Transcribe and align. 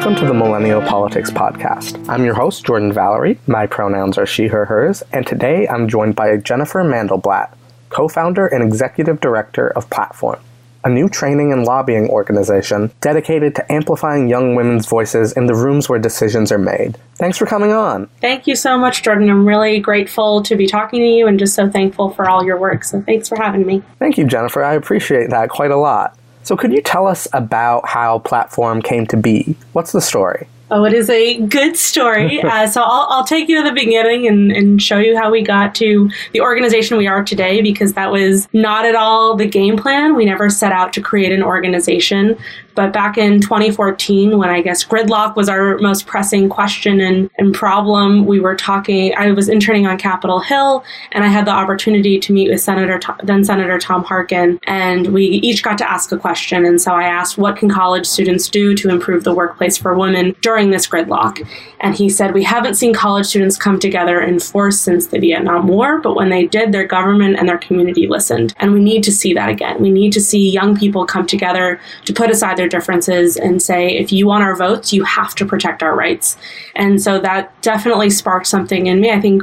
Welcome 0.00 0.16
to 0.16 0.24
the 0.24 0.32
Millennial 0.32 0.80
Politics 0.80 1.30
Podcast. 1.30 2.08
I'm 2.08 2.24
your 2.24 2.32
host, 2.32 2.64
Jordan 2.64 2.90
Valerie. 2.90 3.38
My 3.46 3.66
pronouns 3.66 4.16
are 4.16 4.24
she, 4.24 4.46
her, 4.46 4.64
hers, 4.64 5.02
and 5.12 5.26
today 5.26 5.68
I'm 5.68 5.88
joined 5.88 6.16
by 6.16 6.38
Jennifer 6.38 6.82
Mandelblatt, 6.82 7.54
co 7.90 8.08
founder 8.08 8.46
and 8.46 8.64
executive 8.64 9.20
director 9.20 9.68
of 9.68 9.90
Platform, 9.90 10.40
a 10.84 10.88
new 10.88 11.06
training 11.06 11.52
and 11.52 11.66
lobbying 11.66 12.08
organization 12.08 12.90
dedicated 13.02 13.54
to 13.56 13.70
amplifying 13.70 14.26
young 14.26 14.54
women's 14.54 14.86
voices 14.86 15.34
in 15.34 15.44
the 15.44 15.54
rooms 15.54 15.90
where 15.90 15.98
decisions 15.98 16.50
are 16.50 16.56
made. 16.56 16.96
Thanks 17.16 17.36
for 17.36 17.44
coming 17.44 17.72
on. 17.72 18.06
Thank 18.22 18.46
you 18.46 18.56
so 18.56 18.78
much, 18.78 19.02
Jordan. 19.02 19.28
I'm 19.28 19.46
really 19.46 19.80
grateful 19.80 20.42
to 20.44 20.56
be 20.56 20.66
talking 20.66 21.00
to 21.00 21.06
you 21.06 21.26
and 21.26 21.38
just 21.38 21.54
so 21.54 21.68
thankful 21.68 22.08
for 22.08 22.26
all 22.26 22.42
your 22.42 22.56
work. 22.56 22.84
So 22.84 23.02
thanks 23.02 23.28
for 23.28 23.36
having 23.36 23.66
me. 23.66 23.82
Thank 23.98 24.16
you, 24.16 24.24
Jennifer. 24.24 24.64
I 24.64 24.72
appreciate 24.72 25.28
that 25.28 25.50
quite 25.50 25.70
a 25.70 25.76
lot. 25.76 26.16
So, 26.42 26.56
could 26.56 26.72
you 26.72 26.80
tell 26.80 27.06
us 27.06 27.28
about 27.34 27.86
how 27.86 28.20
Platform 28.20 28.80
came 28.80 29.06
to 29.08 29.16
be? 29.16 29.56
What's 29.72 29.92
the 29.92 30.00
story? 30.00 30.48
Oh, 30.72 30.84
it 30.84 30.92
is 30.92 31.10
a 31.10 31.40
good 31.46 31.76
story. 31.76 32.40
uh, 32.42 32.66
so 32.66 32.82
I'll, 32.82 33.06
I'll 33.10 33.24
take 33.24 33.48
you 33.48 33.56
to 33.62 33.68
the 33.68 33.74
beginning 33.74 34.26
and, 34.26 34.52
and 34.52 34.80
show 34.80 34.98
you 34.98 35.16
how 35.16 35.30
we 35.30 35.42
got 35.42 35.74
to 35.76 36.08
the 36.32 36.40
organization 36.40 36.96
we 36.96 37.06
are 37.06 37.24
today 37.24 37.60
because 37.60 37.94
that 37.94 38.12
was 38.12 38.48
not 38.52 38.84
at 38.84 38.94
all 38.94 39.36
the 39.36 39.46
game 39.46 39.76
plan. 39.76 40.14
We 40.14 40.24
never 40.24 40.48
set 40.48 40.72
out 40.72 40.92
to 40.94 41.00
create 41.00 41.32
an 41.32 41.42
organization. 41.42 42.38
But 42.74 42.92
back 42.92 43.18
in 43.18 43.40
2014, 43.40 44.38
when 44.38 44.50
I 44.50 44.60
guess 44.62 44.84
gridlock 44.84 45.36
was 45.36 45.48
our 45.48 45.78
most 45.78 46.06
pressing 46.06 46.48
question 46.48 47.00
and, 47.00 47.30
and 47.38 47.54
problem, 47.54 48.26
we 48.26 48.40
were 48.40 48.54
talking, 48.54 49.14
I 49.16 49.30
was 49.32 49.48
interning 49.48 49.86
on 49.86 49.98
Capitol 49.98 50.40
Hill 50.40 50.84
and 51.12 51.24
I 51.24 51.28
had 51.28 51.46
the 51.46 51.50
opportunity 51.50 52.18
to 52.20 52.32
meet 52.32 52.50
with 52.50 52.60
Senator, 52.60 53.00
then 53.22 53.44
Senator 53.44 53.78
Tom 53.78 54.04
Harkin. 54.04 54.58
And 54.64 55.08
we 55.08 55.24
each 55.24 55.62
got 55.62 55.78
to 55.78 55.90
ask 55.90 56.12
a 56.12 56.18
question. 56.18 56.64
And 56.64 56.80
so 56.80 56.92
I 56.94 57.04
asked, 57.04 57.38
what 57.38 57.56
can 57.56 57.68
college 57.68 58.06
students 58.06 58.48
do 58.48 58.74
to 58.76 58.88
improve 58.90 59.24
the 59.24 59.34
workplace 59.34 59.76
for 59.76 59.96
women 59.96 60.36
during 60.40 60.70
this 60.70 60.86
gridlock? 60.86 61.46
And 61.80 61.94
he 61.94 62.08
said, 62.08 62.34
we 62.34 62.44
haven't 62.44 62.74
seen 62.74 62.94
college 62.94 63.26
students 63.26 63.56
come 63.56 63.78
together 63.78 64.20
in 64.20 64.38
force 64.38 64.80
since 64.80 65.06
the 65.08 65.18
Vietnam 65.18 65.66
War, 65.66 66.00
but 66.00 66.14
when 66.14 66.28
they 66.28 66.46
did, 66.46 66.72
their 66.72 66.86
government 66.86 67.38
and 67.38 67.48
their 67.48 67.58
community 67.58 68.06
listened. 68.06 68.54
And 68.58 68.72
we 68.72 68.80
need 68.80 69.02
to 69.04 69.12
see 69.12 69.32
that 69.34 69.48
again. 69.48 69.80
We 69.80 69.90
need 69.90 70.12
to 70.12 70.20
see 70.20 70.50
young 70.50 70.76
people 70.76 71.06
come 71.06 71.26
together 71.26 71.80
to 72.04 72.12
put 72.12 72.30
aside 72.30 72.59
their 72.60 72.68
differences 72.68 73.38
and 73.38 73.62
say, 73.62 73.96
if 73.96 74.12
you 74.12 74.26
want 74.26 74.44
our 74.44 74.54
votes, 74.54 74.92
you 74.92 75.02
have 75.04 75.34
to 75.36 75.46
protect 75.46 75.82
our 75.82 75.96
rights. 75.96 76.36
And 76.76 77.00
so 77.00 77.18
that 77.18 77.58
definitely 77.62 78.10
sparked 78.10 78.46
something 78.46 78.86
in 78.86 79.00
me. 79.00 79.10
I 79.10 79.18
think 79.18 79.42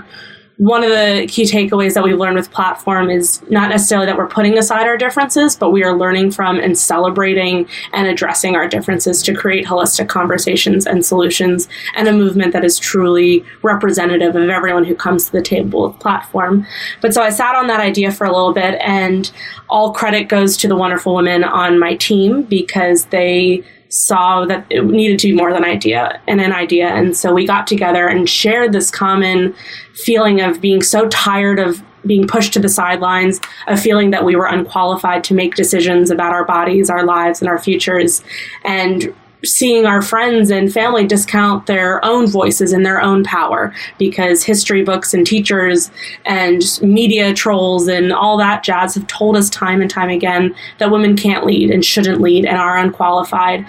one 0.58 0.84
of 0.84 0.90
the 0.90 1.28
key 1.30 1.44
takeaways 1.44 1.94
that 1.94 2.04
we've 2.04 2.18
learned 2.18 2.36
with 2.36 2.50
platform 2.50 3.12
is 3.12 3.44
not 3.50 3.70
necessarily 3.70 4.08
that 4.08 4.18
we're 4.18 4.28
putting 4.28 4.58
aside 4.58 4.88
our 4.88 4.98
differences 4.98 5.56
but 5.56 5.70
we 5.70 5.84
are 5.84 5.96
learning 5.96 6.32
from 6.32 6.58
and 6.58 6.78
celebrating 6.78 7.68
and 7.94 8.08
addressing 8.08 8.56
our 8.56 8.68
differences 8.68 9.22
to 9.22 9.36
create 9.36 9.66
holistic 9.66 10.10
conversations 10.10 10.88
and 10.88 11.06
solutions 11.06 11.68
and 11.96 12.08
a 12.08 12.12
movement 12.12 12.54
that 12.54 12.66
is 12.66 12.80
truly 12.80 13.46
representative 13.62 14.36
of 14.36 14.50
everyone 14.50 14.84
who 14.84 14.96
comes 14.96 15.26
to 15.26 15.32
the 15.32 15.42
table 15.42 15.88
with 15.88 16.00
platform. 16.00 16.66
But 17.02 17.14
so 17.14 17.22
i 17.22 17.30
sat 17.30 17.56
on 17.56 17.68
that 17.68 17.80
idea 17.80 18.12
for 18.12 18.26
a 18.26 18.32
little 18.32 18.54
bit 18.54 18.80
and 18.82 19.32
all 19.70 19.94
credit 19.94 20.24
goes 20.24 20.58
to 20.58 20.68
the 20.68 20.76
wonderful 20.76 21.14
women 21.14 21.44
on 21.44 21.78
my 21.78 21.96
team 21.96 22.44
because 22.44 23.06
they 23.06 23.64
saw 23.90 24.46
that 24.46 24.66
it 24.70 24.86
needed 24.86 25.20
to 25.20 25.28
be 25.28 25.34
more 25.34 25.54
than 25.54 25.64
idea 25.64 26.20
and 26.28 26.42
an 26.42 26.52
idea. 26.52 26.88
And 26.88 27.16
so 27.16 27.34
we 27.34 27.46
got 27.46 27.68
together 27.68 28.08
and 28.08 28.30
shared 28.30 28.74
this 28.74 28.92
common 28.92 29.56
feeling 29.94 30.42
of 30.42 30.62
being 30.62 30.82
so 30.82 31.08
tired 31.10 31.60
of 31.60 31.82
being 32.06 32.28
pushed 32.28 32.54
to 32.54 32.60
the 32.60 32.70
sidelines, 32.70 33.42
a 33.68 33.78
feeling 33.78 34.12
that 34.12 34.24
we 34.24 34.36
were 34.36 34.46
unqualified 34.46 35.24
to 35.26 35.34
make 35.34 35.56
decisions 35.56 36.10
about 36.10 36.32
our 36.32 36.46
bodies, 36.46 36.90
our 36.90 37.04
lives, 37.04 37.42
and 37.42 37.50
our 37.50 37.60
futures, 37.60 38.24
and 38.64 39.14
seeing 39.46 39.86
our 39.86 40.02
friends 40.02 40.50
and 40.50 40.72
family 40.72 41.06
discount 41.06 41.66
their 41.68 42.04
own 42.04 42.28
voices 42.28 42.74
and 42.74 42.86
their 42.86 43.02
own 43.02 43.24
power 43.24 43.74
because 43.98 44.44
history 44.44 44.84
books 44.84 45.14
and 45.14 45.26
teachers 45.28 45.92
and 46.26 46.80
media 46.82 47.34
trolls 47.34 47.88
and 47.88 48.12
all 48.12 48.38
that 48.38 48.64
jazz 48.64 48.96
have 48.96 49.08
told 49.08 49.38
us 49.38 49.50
time 49.50 49.82
and 49.82 49.92
time 49.92 50.10
again 50.10 50.56
that 50.80 50.92
women 50.92 51.16
can't 51.16 51.46
lead 51.46 51.70
and 51.70 51.86
shouldn't 51.86 52.22
lead 52.22 52.46
and 52.46 52.58
are 52.58 52.78
unqualified. 52.78 53.66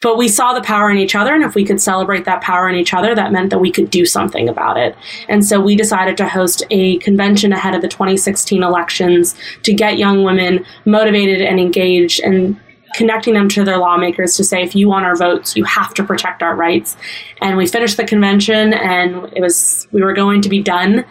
But 0.00 0.18
we 0.18 0.28
saw 0.28 0.52
the 0.52 0.60
power 0.60 0.90
in 0.90 0.98
each 0.98 1.14
other, 1.14 1.34
and 1.34 1.42
if 1.42 1.54
we 1.54 1.64
could 1.64 1.80
celebrate 1.80 2.26
that 2.26 2.42
power 2.42 2.68
in 2.68 2.74
each 2.74 2.92
other, 2.92 3.14
that 3.14 3.32
meant 3.32 3.48
that 3.48 3.58
we 3.58 3.72
could 3.72 3.88
do 3.88 4.04
something 4.04 4.50
about 4.50 4.76
it. 4.76 4.94
And 5.30 5.42
so 5.42 5.58
we 5.58 5.76
decided 5.76 6.18
to 6.18 6.28
host 6.28 6.62
a 6.70 6.98
convention 6.98 7.54
ahead 7.54 7.74
of 7.74 7.80
the 7.80 7.88
2016 7.88 8.62
elections 8.62 9.34
to 9.62 9.72
get 9.72 9.96
young 9.96 10.22
women 10.22 10.62
motivated 10.84 11.40
and 11.40 11.58
engaged 11.58 12.20
and 12.20 12.60
connecting 12.94 13.34
them 13.34 13.48
to 13.50 13.64
their 13.64 13.76
lawmakers 13.76 14.36
to 14.36 14.44
say, 14.44 14.62
if 14.62 14.74
you 14.74 14.88
want 14.88 15.04
our 15.04 15.16
votes, 15.16 15.56
you 15.56 15.64
have 15.64 15.92
to 15.94 16.04
protect 16.04 16.42
our 16.42 16.54
rights. 16.54 16.96
And 17.42 17.56
we 17.56 17.66
finished 17.66 17.96
the 17.96 18.04
convention, 18.04 18.72
and 18.72 19.30
it 19.34 19.40
was 19.40 19.86
we 19.92 20.02
were 20.02 20.14
going 20.14 20.40
to 20.42 20.48
be 20.48 20.62
done. 20.62 21.04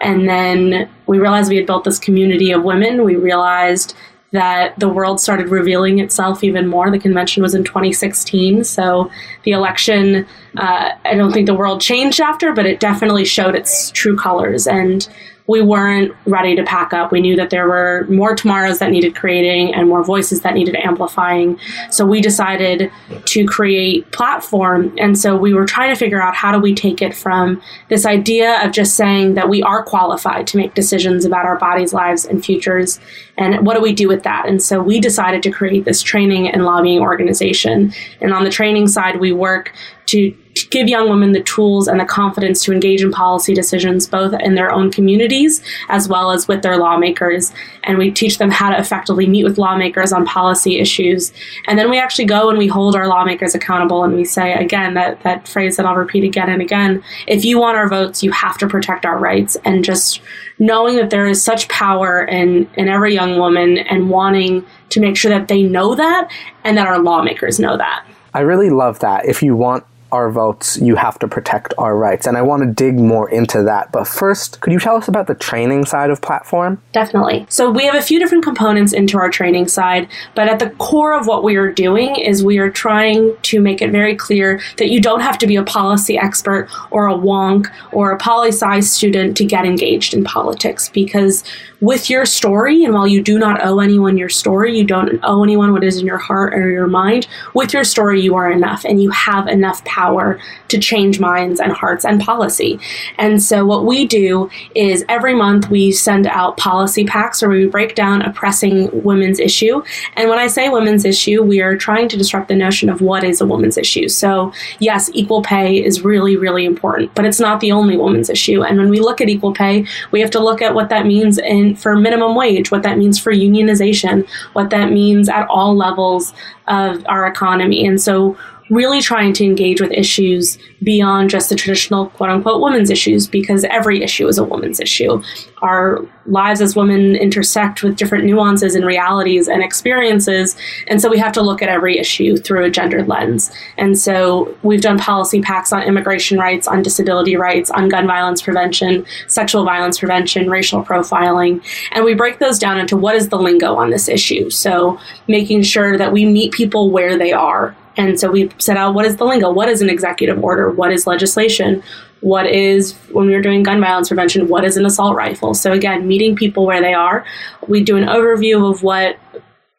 And 0.00 0.28
then 0.28 0.88
we 1.06 1.18
realized 1.18 1.50
we 1.50 1.56
had 1.56 1.66
built 1.66 1.84
this 1.84 1.98
community 1.98 2.52
of 2.52 2.62
women. 2.62 3.04
We 3.04 3.16
realized 3.16 3.94
that 4.32 4.78
the 4.78 4.88
world 4.88 5.20
started 5.20 5.48
revealing 5.48 5.98
itself 5.98 6.44
even 6.44 6.66
more. 6.66 6.90
The 6.90 6.98
convention 6.98 7.42
was 7.42 7.54
in 7.54 7.64
2016, 7.64 8.64
so 8.64 9.10
the 9.44 9.52
election, 9.52 10.26
uh, 10.56 10.90
I 11.04 11.14
don't 11.14 11.32
think 11.32 11.46
the 11.46 11.54
world 11.54 11.80
changed 11.80 12.20
after, 12.20 12.52
but 12.52 12.66
it 12.66 12.80
definitely 12.80 13.24
showed 13.24 13.54
its 13.54 13.90
true 13.92 14.16
colors. 14.16 14.66
And 14.66 15.08
we 15.46 15.62
weren't 15.62 16.12
ready 16.26 16.56
to 16.56 16.64
pack 16.64 16.92
up. 16.92 17.12
We 17.12 17.20
knew 17.20 17.36
that 17.36 17.50
there 17.50 17.68
were 17.68 18.06
more 18.08 18.34
tomorrows 18.34 18.80
that 18.80 18.90
needed 18.90 19.14
creating 19.14 19.74
and 19.74 19.88
more 19.88 20.02
voices 20.02 20.40
that 20.40 20.54
needed 20.54 20.74
amplifying. 20.74 21.58
So 21.90 22.04
we 22.04 22.20
decided 22.20 22.90
to 23.26 23.46
create 23.46 24.10
platform. 24.12 24.94
And 24.98 25.18
so 25.18 25.36
we 25.36 25.54
were 25.54 25.64
trying 25.64 25.94
to 25.94 25.98
figure 25.98 26.20
out 26.20 26.34
how 26.34 26.50
do 26.50 26.58
we 26.58 26.74
take 26.74 27.00
it 27.00 27.14
from 27.14 27.62
this 27.88 28.04
idea 28.04 28.64
of 28.64 28.72
just 28.72 28.96
saying 28.96 29.34
that 29.34 29.48
we 29.48 29.62
are 29.62 29.84
qualified 29.84 30.46
to 30.48 30.56
make 30.56 30.74
decisions 30.74 31.24
about 31.24 31.44
our 31.44 31.58
bodies, 31.58 31.92
lives, 31.92 32.24
and 32.24 32.44
futures. 32.44 32.98
And 33.38 33.64
what 33.64 33.74
do 33.74 33.82
we 33.82 33.92
do 33.92 34.08
with 34.08 34.24
that? 34.24 34.48
And 34.48 34.60
so 34.62 34.82
we 34.82 34.98
decided 35.00 35.42
to 35.44 35.50
create 35.50 35.84
this 35.84 36.02
training 36.02 36.48
and 36.48 36.64
lobbying 36.64 37.00
organization. 37.00 37.92
And 38.20 38.32
on 38.32 38.44
the 38.44 38.50
training 38.50 38.88
side, 38.88 39.20
we 39.20 39.32
work 39.32 39.72
to 40.06 40.36
give 40.70 40.88
young 40.88 41.08
women 41.08 41.32
the 41.32 41.42
tools 41.42 41.88
and 41.88 42.00
the 42.00 42.04
confidence 42.04 42.62
to 42.64 42.72
engage 42.72 43.02
in 43.02 43.10
policy 43.10 43.54
decisions, 43.54 44.06
both 44.06 44.34
in 44.40 44.54
their 44.54 44.70
own 44.70 44.90
communities 44.90 45.62
as 45.88 46.08
well 46.08 46.30
as 46.30 46.48
with 46.48 46.62
their 46.62 46.78
lawmakers. 46.78 47.52
And 47.84 47.98
we 47.98 48.10
teach 48.10 48.38
them 48.38 48.50
how 48.50 48.70
to 48.70 48.78
effectively 48.78 49.26
meet 49.26 49.44
with 49.44 49.58
lawmakers 49.58 50.12
on 50.12 50.24
policy 50.26 50.78
issues. 50.78 51.32
And 51.66 51.78
then 51.78 51.90
we 51.90 51.98
actually 51.98 52.24
go 52.24 52.48
and 52.48 52.58
we 52.58 52.66
hold 52.66 52.96
our 52.96 53.06
lawmakers 53.06 53.54
accountable 53.54 54.04
and 54.04 54.14
we 54.14 54.24
say, 54.24 54.54
again, 54.54 54.94
that, 54.94 55.22
that 55.22 55.46
phrase 55.46 55.76
that 55.76 55.86
I'll 55.86 55.96
repeat 55.96 56.24
again 56.24 56.48
and 56.48 56.62
again 56.62 57.02
if 57.26 57.44
you 57.44 57.58
want 57.58 57.76
our 57.76 57.88
votes, 57.88 58.22
you 58.22 58.30
have 58.32 58.58
to 58.58 58.66
protect 58.66 59.04
our 59.04 59.18
rights. 59.18 59.56
And 59.64 59.84
just 59.84 60.20
knowing 60.58 60.96
that 60.96 61.10
there 61.10 61.26
is 61.26 61.42
such 61.42 61.68
power 61.68 62.24
in, 62.24 62.68
in 62.74 62.88
every 62.88 63.14
young 63.14 63.38
woman 63.38 63.78
and 63.78 64.10
wanting 64.10 64.64
to 64.90 65.00
make 65.00 65.16
sure 65.16 65.30
that 65.30 65.48
they 65.48 65.62
know 65.62 65.94
that 65.94 66.30
and 66.64 66.76
that 66.76 66.86
our 66.86 66.98
lawmakers 66.98 67.58
know 67.58 67.76
that. 67.76 68.06
I 68.34 68.40
really 68.40 68.70
love 68.70 69.00
that. 69.00 69.26
If 69.26 69.42
you 69.42 69.56
want 69.56 69.84
our 70.12 70.30
votes, 70.30 70.78
you 70.78 70.96
have 70.96 71.18
to 71.18 71.28
protect 71.28 71.74
our 71.78 71.96
rights. 71.96 72.26
And 72.26 72.36
I 72.36 72.42
want 72.42 72.62
to 72.62 72.70
dig 72.72 72.98
more 72.98 73.28
into 73.30 73.62
that. 73.64 73.92
But 73.92 74.06
first, 74.06 74.60
could 74.60 74.72
you 74.72 74.78
tell 74.78 74.96
us 74.96 75.08
about 75.08 75.26
the 75.26 75.34
training 75.34 75.84
side 75.84 76.10
of 76.10 76.20
platform? 76.22 76.80
Definitely. 76.92 77.46
So 77.48 77.70
we 77.70 77.84
have 77.84 77.94
a 77.94 78.02
few 78.02 78.18
different 78.18 78.44
components 78.44 78.92
into 78.92 79.18
our 79.18 79.30
training 79.30 79.68
side, 79.68 80.08
but 80.34 80.48
at 80.48 80.58
the 80.58 80.70
core 80.70 81.12
of 81.12 81.26
what 81.26 81.42
we 81.42 81.56
are 81.56 81.72
doing 81.72 82.16
is 82.16 82.44
we 82.44 82.58
are 82.58 82.70
trying 82.70 83.36
to 83.42 83.60
make 83.60 83.82
it 83.82 83.90
very 83.90 84.14
clear 84.14 84.60
that 84.78 84.90
you 84.90 85.00
don't 85.00 85.20
have 85.20 85.38
to 85.38 85.46
be 85.46 85.56
a 85.56 85.64
policy 85.64 86.18
expert 86.18 86.68
or 86.90 87.08
a 87.08 87.14
wonk 87.14 87.66
or 87.92 88.12
a 88.12 88.18
poli 88.18 88.48
sci 88.48 88.80
student 88.80 89.36
to 89.36 89.44
get 89.44 89.64
engaged 89.64 90.14
in 90.14 90.24
politics 90.24 90.88
because 90.90 91.42
with 91.80 92.08
your 92.08 92.24
story, 92.24 92.84
and 92.84 92.94
while 92.94 93.06
you 93.06 93.22
do 93.22 93.38
not 93.38 93.64
owe 93.64 93.80
anyone 93.80 94.16
your 94.16 94.28
story, 94.28 94.76
you 94.76 94.84
don't 94.84 95.18
owe 95.22 95.42
anyone 95.42 95.72
what 95.72 95.84
is 95.84 95.98
in 95.98 96.06
your 96.06 96.18
heart 96.18 96.54
or 96.54 96.70
your 96.70 96.86
mind, 96.86 97.26
with 97.54 97.74
your 97.74 97.84
story, 97.84 98.20
you 98.20 98.34
are 98.34 98.50
enough 98.50 98.84
and 98.84 99.02
you 99.02 99.10
have 99.10 99.46
enough 99.46 99.84
power 99.84 100.40
to 100.68 100.78
change 100.78 101.20
minds 101.20 101.60
and 101.60 101.72
hearts 101.72 102.04
and 102.04 102.20
policy. 102.20 102.78
And 103.18 103.42
so, 103.42 103.64
what 103.64 103.84
we 103.84 104.06
do 104.06 104.50
is 104.74 105.04
every 105.08 105.34
month 105.34 105.68
we 105.68 105.92
send 105.92 106.26
out 106.26 106.56
policy 106.56 107.04
packs 107.04 107.42
where 107.42 107.50
we 107.50 107.66
break 107.66 107.94
down 107.94 108.22
a 108.22 108.32
pressing 108.32 108.88
women's 109.02 109.38
issue. 109.38 109.82
And 110.14 110.30
when 110.30 110.38
I 110.38 110.46
say 110.46 110.68
women's 110.68 111.04
issue, 111.04 111.42
we 111.42 111.60
are 111.60 111.76
trying 111.76 112.08
to 112.08 112.16
disrupt 112.16 112.48
the 112.48 112.56
notion 112.56 112.88
of 112.88 113.00
what 113.00 113.22
is 113.22 113.40
a 113.40 113.46
woman's 113.46 113.76
issue. 113.76 114.08
So, 114.08 114.52
yes, 114.78 115.10
equal 115.12 115.42
pay 115.42 115.84
is 115.84 116.02
really, 116.02 116.36
really 116.36 116.64
important, 116.64 117.14
but 117.14 117.24
it's 117.24 117.40
not 117.40 117.60
the 117.60 117.72
only 117.72 117.96
woman's 117.96 118.30
issue. 118.30 118.62
And 118.62 118.78
when 118.78 118.88
we 118.88 119.00
look 119.00 119.20
at 119.20 119.28
equal 119.28 119.52
pay, 119.52 119.86
we 120.10 120.20
have 120.20 120.30
to 120.30 120.40
look 120.40 120.62
at 120.62 120.74
what 120.74 120.88
that 120.88 121.06
means 121.06 121.38
in, 121.38 121.65
for 121.74 121.96
minimum 121.96 122.34
wage, 122.34 122.70
what 122.70 122.82
that 122.82 122.98
means 122.98 123.18
for 123.18 123.32
unionization, 123.32 124.28
what 124.52 124.70
that 124.70 124.92
means 124.92 125.28
at 125.28 125.46
all 125.48 125.74
levels 125.74 126.32
of 126.68 127.04
our 127.08 127.26
economy. 127.26 127.86
And 127.86 128.00
so 128.00 128.36
really 128.70 129.00
trying 129.00 129.32
to 129.34 129.44
engage 129.44 129.80
with 129.80 129.92
issues 129.92 130.58
beyond 130.82 131.30
just 131.30 131.48
the 131.48 131.54
traditional 131.54 132.06
quote 132.10 132.30
unquote 132.30 132.60
women's 132.60 132.90
issues 132.90 133.26
because 133.26 133.64
every 133.64 134.02
issue 134.02 134.26
is 134.26 134.38
a 134.38 134.44
woman's 134.44 134.80
issue. 134.80 135.22
Our 135.62 136.00
lives 136.26 136.60
as 136.60 136.74
women 136.74 137.14
intersect 137.16 137.82
with 137.82 137.96
different 137.96 138.24
nuances 138.24 138.74
and 138.74 138.84
realities 138.84 139.48
and 139.48 139.62
experiences. 139.62 140.56
And 140.88 141.00
so 141.00 141.08
we 141.08 141.18
have 141.18 141.32
to 141.32 141.42
look 141.42 141.62
at 141.62 141.68
every 141.68 141.98
issue 141.98 142.36
through 142.36 142.64
a 142.64 142.70
gendered 142.70 143.08
lens. 143.08 143.50
And 143.78 143.98
so 143.98 144.54
we've 144.62 144.80
done 144.80 144.98
policy 144.98 145.40
packs 145.40 145.72
on 145.72 145.82
immigration 145.82 146.38
rights, 146.38 146.66
on 146.66 146.82
disability 146.82 147.36
rights, 147.36 147.70
on 147.70 147.88
gun 147.88 148.06
violence 148.06 148.42
prevention, 148.42 149.06
sexual 149.28 149.64
violence 149.64 149.98
prevention, 149.98 150.50
racial 150.50 150.84
profiling. 150.84 151.64
And 151.92 152.04
we 152.04 152.14
break 152.14 152.38
those 152.38 152.58
down 152.58 152.78
into 152.78 152.96
what 152.96 153.14
is 153.14 153.28
the 153.28 153.38
lingo 153.38 153.76
on 153.76 153.90
this 153.90 154.08
issue. 154.08 154.50
So 154.50 154.98
making 155.28 155.62
sure 155.62 155.96
that 155.96 156.12
we 156.12 156.24
meet 156.24 156.52
people 156.52 156.90
where 156.90 157.16
they 157.16 157.32
are 157.32 157.76
and 157.96 158.18
so 158.20 158.30
we 158.30 158.50
set 158.58 158.76
out 158.76 158.94
what 158.94 159.06
is 159.06 159.16
the 159.16 159.24
lingo? 159.24 159.50
What 159.50 159.68
is 159.68 159.80
an 159.80 159.88
executive 159.88 160.42
order? 160.42 160.70
What 160.70 160.92
is 160.92 161.06
legislation? 161.06 161.82
What 162.20 162.46
is, 162.46 162.94
when 163.12 163.26
we 163.26 163.34
were 163.34 163.42
doing 163.42 163.62
gun 163.62 163.80
violence 163.80 164.08
prevention, 164.08 164.48
what 164.48 164.64
is 164.64 164.76
an 164.76 164.86
assault 164.86 165.16
rifle? 165.16 165.54
So 165.54 165.72
again, 165.72 166.06
meeting 166.08 166.34
people 166.34 166.66
where 166.66 166.80
they 166.80 166.94
are. 166.94 167.24
We 167.68 167.82
do 167.84 167.96
an 167.96 168.04
overview 168.04 168.70
of 168.70 168.82
what 168.82 169.18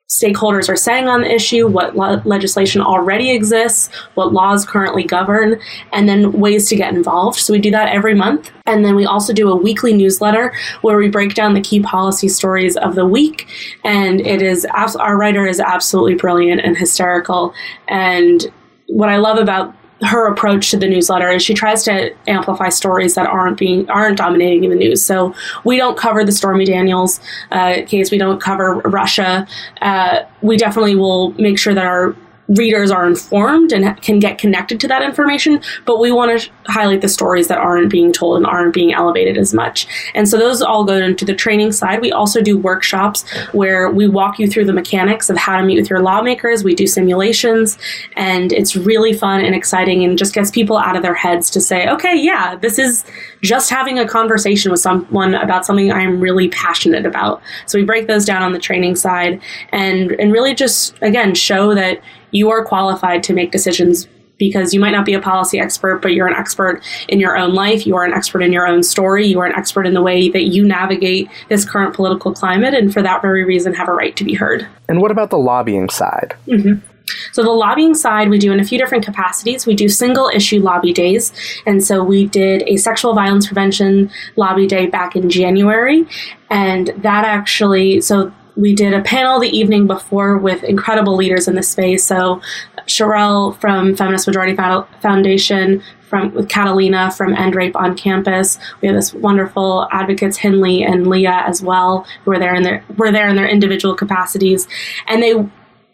stakeholders 0.09 0.69
are 0.69 0.75
saying 0.77 1.07
on 1.07 1.21
the 1.21 1.31
issue, 1.31 1.68
what 1.68 1.95
legislation 2.25 2.81
already 2.81 3.31
exists, 3.31 3.94
what 4.13 4.31
laws 4.31 4.65
currently 4.65 5.04
govern, 5.04 5.59
and 5.92 6.07
then 6.07 6.31
ways 6.31 6.69
to 6.69 6.75
get 6.77 6.94
involved. 6.94 7.38
So 7.38 7.51
we 7.51 7.59
do 7.59 7.71
that 7.71 7.89
every 7.89 8.15
month. 8.15 8.50
And 8.65 8.86
then 8.86 8.95
we 8.95 9.06
also 9.06 9.33
do 9.33 9.50
a 9.50 9.56
weekly 9.56 9.94
newsletter 9.94 10.54
where 10.81 10.98
we 10.98 11.09
break 11.09 11.33
down 11.33 11.54
the 11.54 11.62
key 11.62 11.81
policy 11.81 12.30
stories 12.30 12.77
of 12.77 12.95
the 12.95 13.06
week. 13.06 13.48
And 13.83 14.21
it 14.21 14.42
is, 14.42 14.65
our 14.65 15.18
writer 15.18 15.45
is 15.45 15.59
absolutely 15.59 16.15
brilliant 16.15 16.62
and 16.62 16.77
hysterical. 16.77 17.54
And 17.89 18.45
what 18.88 19.09
I 19.09 19.18
love 19.18 19.38
about 19.38 19.75
her 20.01 20.27
approach 20.27 20.69
to 20.71 20.77
the 20.77 20.88
newsletter 20.88 21.29
is 21.29 21.41
she 21.41 21.53
tries 21.53 21.83
to 21.83 22.13
amplify 22.27 22.69
stories 22.69 23.15
that 23.15 23.27
aren't 23.27 23.57
being 23.57 23.89
aren't 23.89 24.17
dominating 24.17 24.63
in 24.63 24.69
the 24.69 24.75
news. 24.75 25.03
So 25.03 25.33
we 25.63 25.77
don't 25.77 25.97
cover 25.97 26.23
the 26.23 26.31
Stormy 26.31 26.65
Daniels 26.65 27.19
uh, 27.51 27.81
case. 27.88 28.11
We 28.11 28.17
don't 28.17 28.41
cover 28.41 28.75
Russia. 28.85 29.47
Uh, 29.81 30.23
we 30.41 30.57
definitely 30.57 30.95
will 30.95 31.31
make 31.33 31.57
sure 31.57 31.73
that 31.73 31.85
our 31.85 32.15
readers 32.49 32.91
are 32.91 33.05
informed 33.05 33.71
and 33.71 34.01
can 34.01 34.19
get 34.19 34.38
connected 34.38 34.79
to 34.79 34.88
that 34.88 35.01
information, 35.01 35.61
but 35.85 35.99
we 35.99 36.11
want 36.11 36.39
to 36.39 36.49
highlight 36.67 37.01
the 37.01 37.09
stories 37.09 37.47
that 37.47 37.57
aren't 37.57 37.89
being 37.89 38.11
told 38.11 38.38
and 38.38 38.45
aren't 38.45 38.73
being 38.73 38.94
elevated 38.94 39.38
as 39.38 39.53
much. 39.53 39.88
And 40.15 40.27
so 40.29 40.38
those 40.38 40.61
all 40.61 40.85
go 40.85 40.95
into 40.95 41.25
the 41.25 41.35
training 41.35 41.71
side. 41.71 42.01
We 42.01 42.11
also 42.11 42.41
do 42.41 42.57
workshops 42.57 43.29
where 43.51 43.89
we 43.89 44.07
walk 44.07 44.39
you 44.39 44.47
through 44.47 44.65
the 44.65 44.73
mechanics 44.73 45.29
of 45.29 45.38
how 45.38 45.57
to 45.57 45.63
meet 45.63 45.77
with 45.77 45.89
your 45.89 46.01
lawmakers. 46.01 46.63
We 46.63 46.75
do 46.75 46.88
simulations, 46.88 47.77
and 48.15 48.53
it's 48.53 48.75
really 48.75 49.13
fun 49.13 49.44
and 49.44 49.53
exciting 49.53 50.03
and 50.03 50.17
just 50.17 50.33
gets 50.33 50.51
people 50.51 50.77
out 50.77 50.95
of 50.95 51.01
their 51.01 51.13
heads 51.13 51.49
to 51.51 51.61
say, 51.61 51.88
okay, 51.89 52.15
yeah, 52.15 52.55
this 52.55 52.79
is 52.79 53.03
just 53.41 53.69
having 53.69 53.99
a 53.99 54.07
conversation 54.07 54.71
with 54.71 54.79
someone 54.79 55.35
about 55.35 55.65
something 55.65 55.91
I'm 55.91 56.19
really 56.19 56.49
passionate 56.49 57.05
about. 57.05 57.41
So 57.65 57.77
we 57.77 57.85
break 57.85 58.07
those 58.07 58.25
down 58.25 58.41
on 58.41 58.53
the 58.53 58.59
training 58.59 58.95
side 58.95 59.41
and, 59.71 60.11
and 60.13 60.31
really 60.31 60.55
just, 60.55 60.95
again, 61.01 61.35
show 61.35 61.75
that 61.75 62.01
you 62.31 62.50
are 62.50 62.63
qualified 62.65 63.24
to 63.24 63.33
make 63.33 63.51
decisions 63.51 64.07
because 64.38 64.74
you 64.74 64.79
might 64.79 64.91
not 64.91 65.06
be 65.06 65.13
a 65.13 65.21
policy 65.21 65.59
expert, 65.59 66.01
but 66.01 66.13
you're 66.13 66.27
an 66.27 66.35
expert 66.35 66.83
in 67.07 67.19
your 67.19 67.38
own 67.38 67.53
life. 67.53 67.85
You 67.85 67.95
are 67.95 68.06
an 68.06 68.13
expert 68.13 68.41
in 68.41 68.53
your 68.53 68.68
own 68.68 68.83
story. 68.83 69.25
You 69.25 69.39
are 69.39 69.45
an 69.45 69.56
expert 69.56 69.85
in 69.85 69.94
the 69.94 70.01
way 70.01 70.29
that 70.29 70.44
you 70.44 70.65
navigate 70.65 71.29
this 71.50 71.65
current 71.65 71.95
political 71.95 72.33
climate, 72.33 72.74
and 72.74 72.94
for 72.94 73.01
that 73.01 73.21
very 73.21 73.44
reason, 73.44 73.74
have 73.74 73.88
a 73.88 73.94
right 73.94 74.15
to 74.15 74.24
be 74.24 74.33
heard. 74.33 74.68
And 74.88 75.01
what 75.01 75.12
about 75.12 75.29
the 75.29 75.38
lobbying 75.38 75.89
side? 75.89 76.35
Mm-hmm. 76.47 76.85
So, 77.31 77.41
the 77.41 77.51
lobbying 77.51 77.95
side, 77.95 78.30
we 78.30 78.38
do 78.38 78.51
in 78.51 78.59
a 78.59 78.65
few 78.65 78.77
different 78.77 79.06
capacities. 79.06 79.65
We 79.65 79.75
do 79.75 79.88
single 79.88 80.27
issue 80.27 80.59
lobby 80.59 80.91
days. 80.91 81.31
And 81.65 81.83
so, 81.83 82.03
we 82.03 82.25
did 82.27 82.63
a 82.68 82.75
sexual 82.75 83.13
violence 83.13 83.47
prevention 83.47 84.12
lobby 84.35 84.68
day 84.68 84.88
back 84.88 85.15
in 85.15 85.30
January. 85.30 86.06
And 86.50 86.88
that 86.97 87.23
actually, 87.23 88.01
so 88.01 88.33
we 88.57 88.74
did 88.74 88.94
a 88.94 89.01
panel 89.01 89.39
the 89.39 89.56
evening 89.56 89.88
before 89.88 90.38
with 90.38 90.63
incredible 90.63 91.15
leaders 91.15 91.48
in 91.48 91.56
the 91.56 91.63
space. 91.63 92.04
So 92.04 92.42
Sherelle 92.88 93.57
from 93.59 93.95
Feminist 93.95 94.27
Majority 94.27 94.56
Foundation, 94.56 95.83
from 96.07 96.33
with 96.33 96.50
Catalina 96.50 97.12
from 97.12 97.33
End 97.33 97.54
Rape 97.54 97.75
on 97.75 97.95
Campus. 97.95 98.57
We 98.81 98.88
have 98.88 98.95
this 98.95 99.13
wonderful 99.13 99.88
advocates 99.92 100.38
Henley 100.38 100.83
and 100.83 101.07
Leah 101.07 101.44
as 101.45 101.62
well, 101.62 102.07
who 102.24 102.31
are 102.31 102.39
there 102.39 102.56
in 102.56 102.63
their 102.63 102.83
were 102.95 103.12
there 103.12 103.27
in 103.27 103.36
their 103.36 103.48
individual 103.48 103.94
capacities, 103.94 104.68
and 105.07 105.21
they 105.21 105.36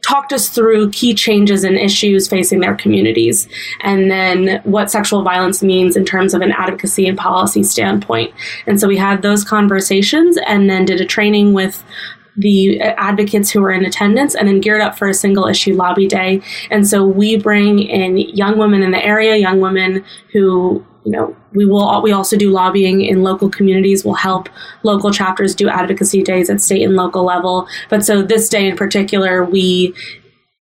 talked 0.05 0.33
us 0.33 0.49
through 0.49 0.91
key 0.91 1.13
changes 1.13 1.63
and 1.63 1.77
issues 1.77 2.27
facing 2.27 2.59
their 2.59 2.75
communities, 2.75 3.47
and 3.81 4.11
then 4.11 4.61
what 4.65 4.91
sexual 4.91 5.23
violence 5.23 5.63
means 5.63 5.95
in 5.95 6.05
terms 6.05 6.33
of 6.33 6.41
an 6.41 6.51
advocacy 6.51 7.07
and 7.07 7.17
policy 7.17 7.63
standpoint. 7.63 8.33
And 8.67 8.79
so 8.79 8.87
we 8.87 8.97
had 8.97 9.21
those 9.21 9.43
conversations, 9.43 10.37
and 10.45 10.69
then 10.69 10.85
did 10.85 11.01
a 11.01 11.05
training 11.05 11.53
with 11.53 11.83
the 12.37 12.81
uh, 12.81 12.93
advocates 12.97 13.51
who 13.51 13.61
were 13.61 13.71
in 13.71 13.85
attendance 13.85 14.35
and 14.35 14.47
then 14.47 14.59
geared 14.59 14.81
up 14.81 14.97
for 14.97 15.07
a 15.07 15.13
single 15.13 15.45
issue 15.45 15.75
lobby 15.75 16.07
day. 16.07 16.41
And 16.71 16.87
so 16.87 17.05
we 17.05 17.37
bring 17.37 17.79
in 17.79 18.17
young 18.17 18.57
women 18.57 18.83
in 18.83 18.91
the 18.91 19.03
area, 19.03 19.35
young 19.35 19.59
women 19.59 20.03
who 20.31 20.85
you 21.05 21.11
know 21.11 21.35
we 21.51 21.65
will 21.65 22.01
we 22.01 22.11
also 22.13 22.37
do 22.37 22.49
lobbying 22.49 23.01
in 23.01 23.23
local 23.23 23.49
communities. 23.49 24.05
We'll 24.05 24.15
help 24.15 24.49
local 24.83 25.11
chapters 25.11 25.53
do 25.53 25.69
advocacy 25.69 26.23
days 26.23 26.49
at 26.49 26.61
state 26.61 26.83
and 26.83 26.95
local 26.95 27.23
level. 27.23 27.67
But 27.89 28.05
so 28.05 28.21
this 28.21 28.49
day 28.49 28.67
in 28.67 28.75
particular 28.75 29.43
we 29.43 29.93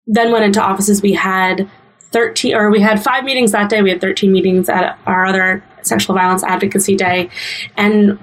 then 0.06 0.31
went 0.31 0.46
into 0.46 0.62
offices. 0.62 1.02
We 1.02 1.13
had 1.13 1.70
13 2.12 2.56
or 2.56 2.70
we 2.70 2.80
had 2.80 3.04
five 3.04 3.24
meetings 3.24 3.52
that 3.52 3.70
day. 3.70 3.81
We 3.81 3.90
had 3.90 4.00
13 4.00 4.31
meetings 4.31 4.70
at 4.70 4.98
our 5.06 5.25
other 5.25 5.63
sexual 5.81 6.16
violence 6.16 6.44
advocacy 6.44 6.96
day. 6.96 7.30
And 7.75 8.20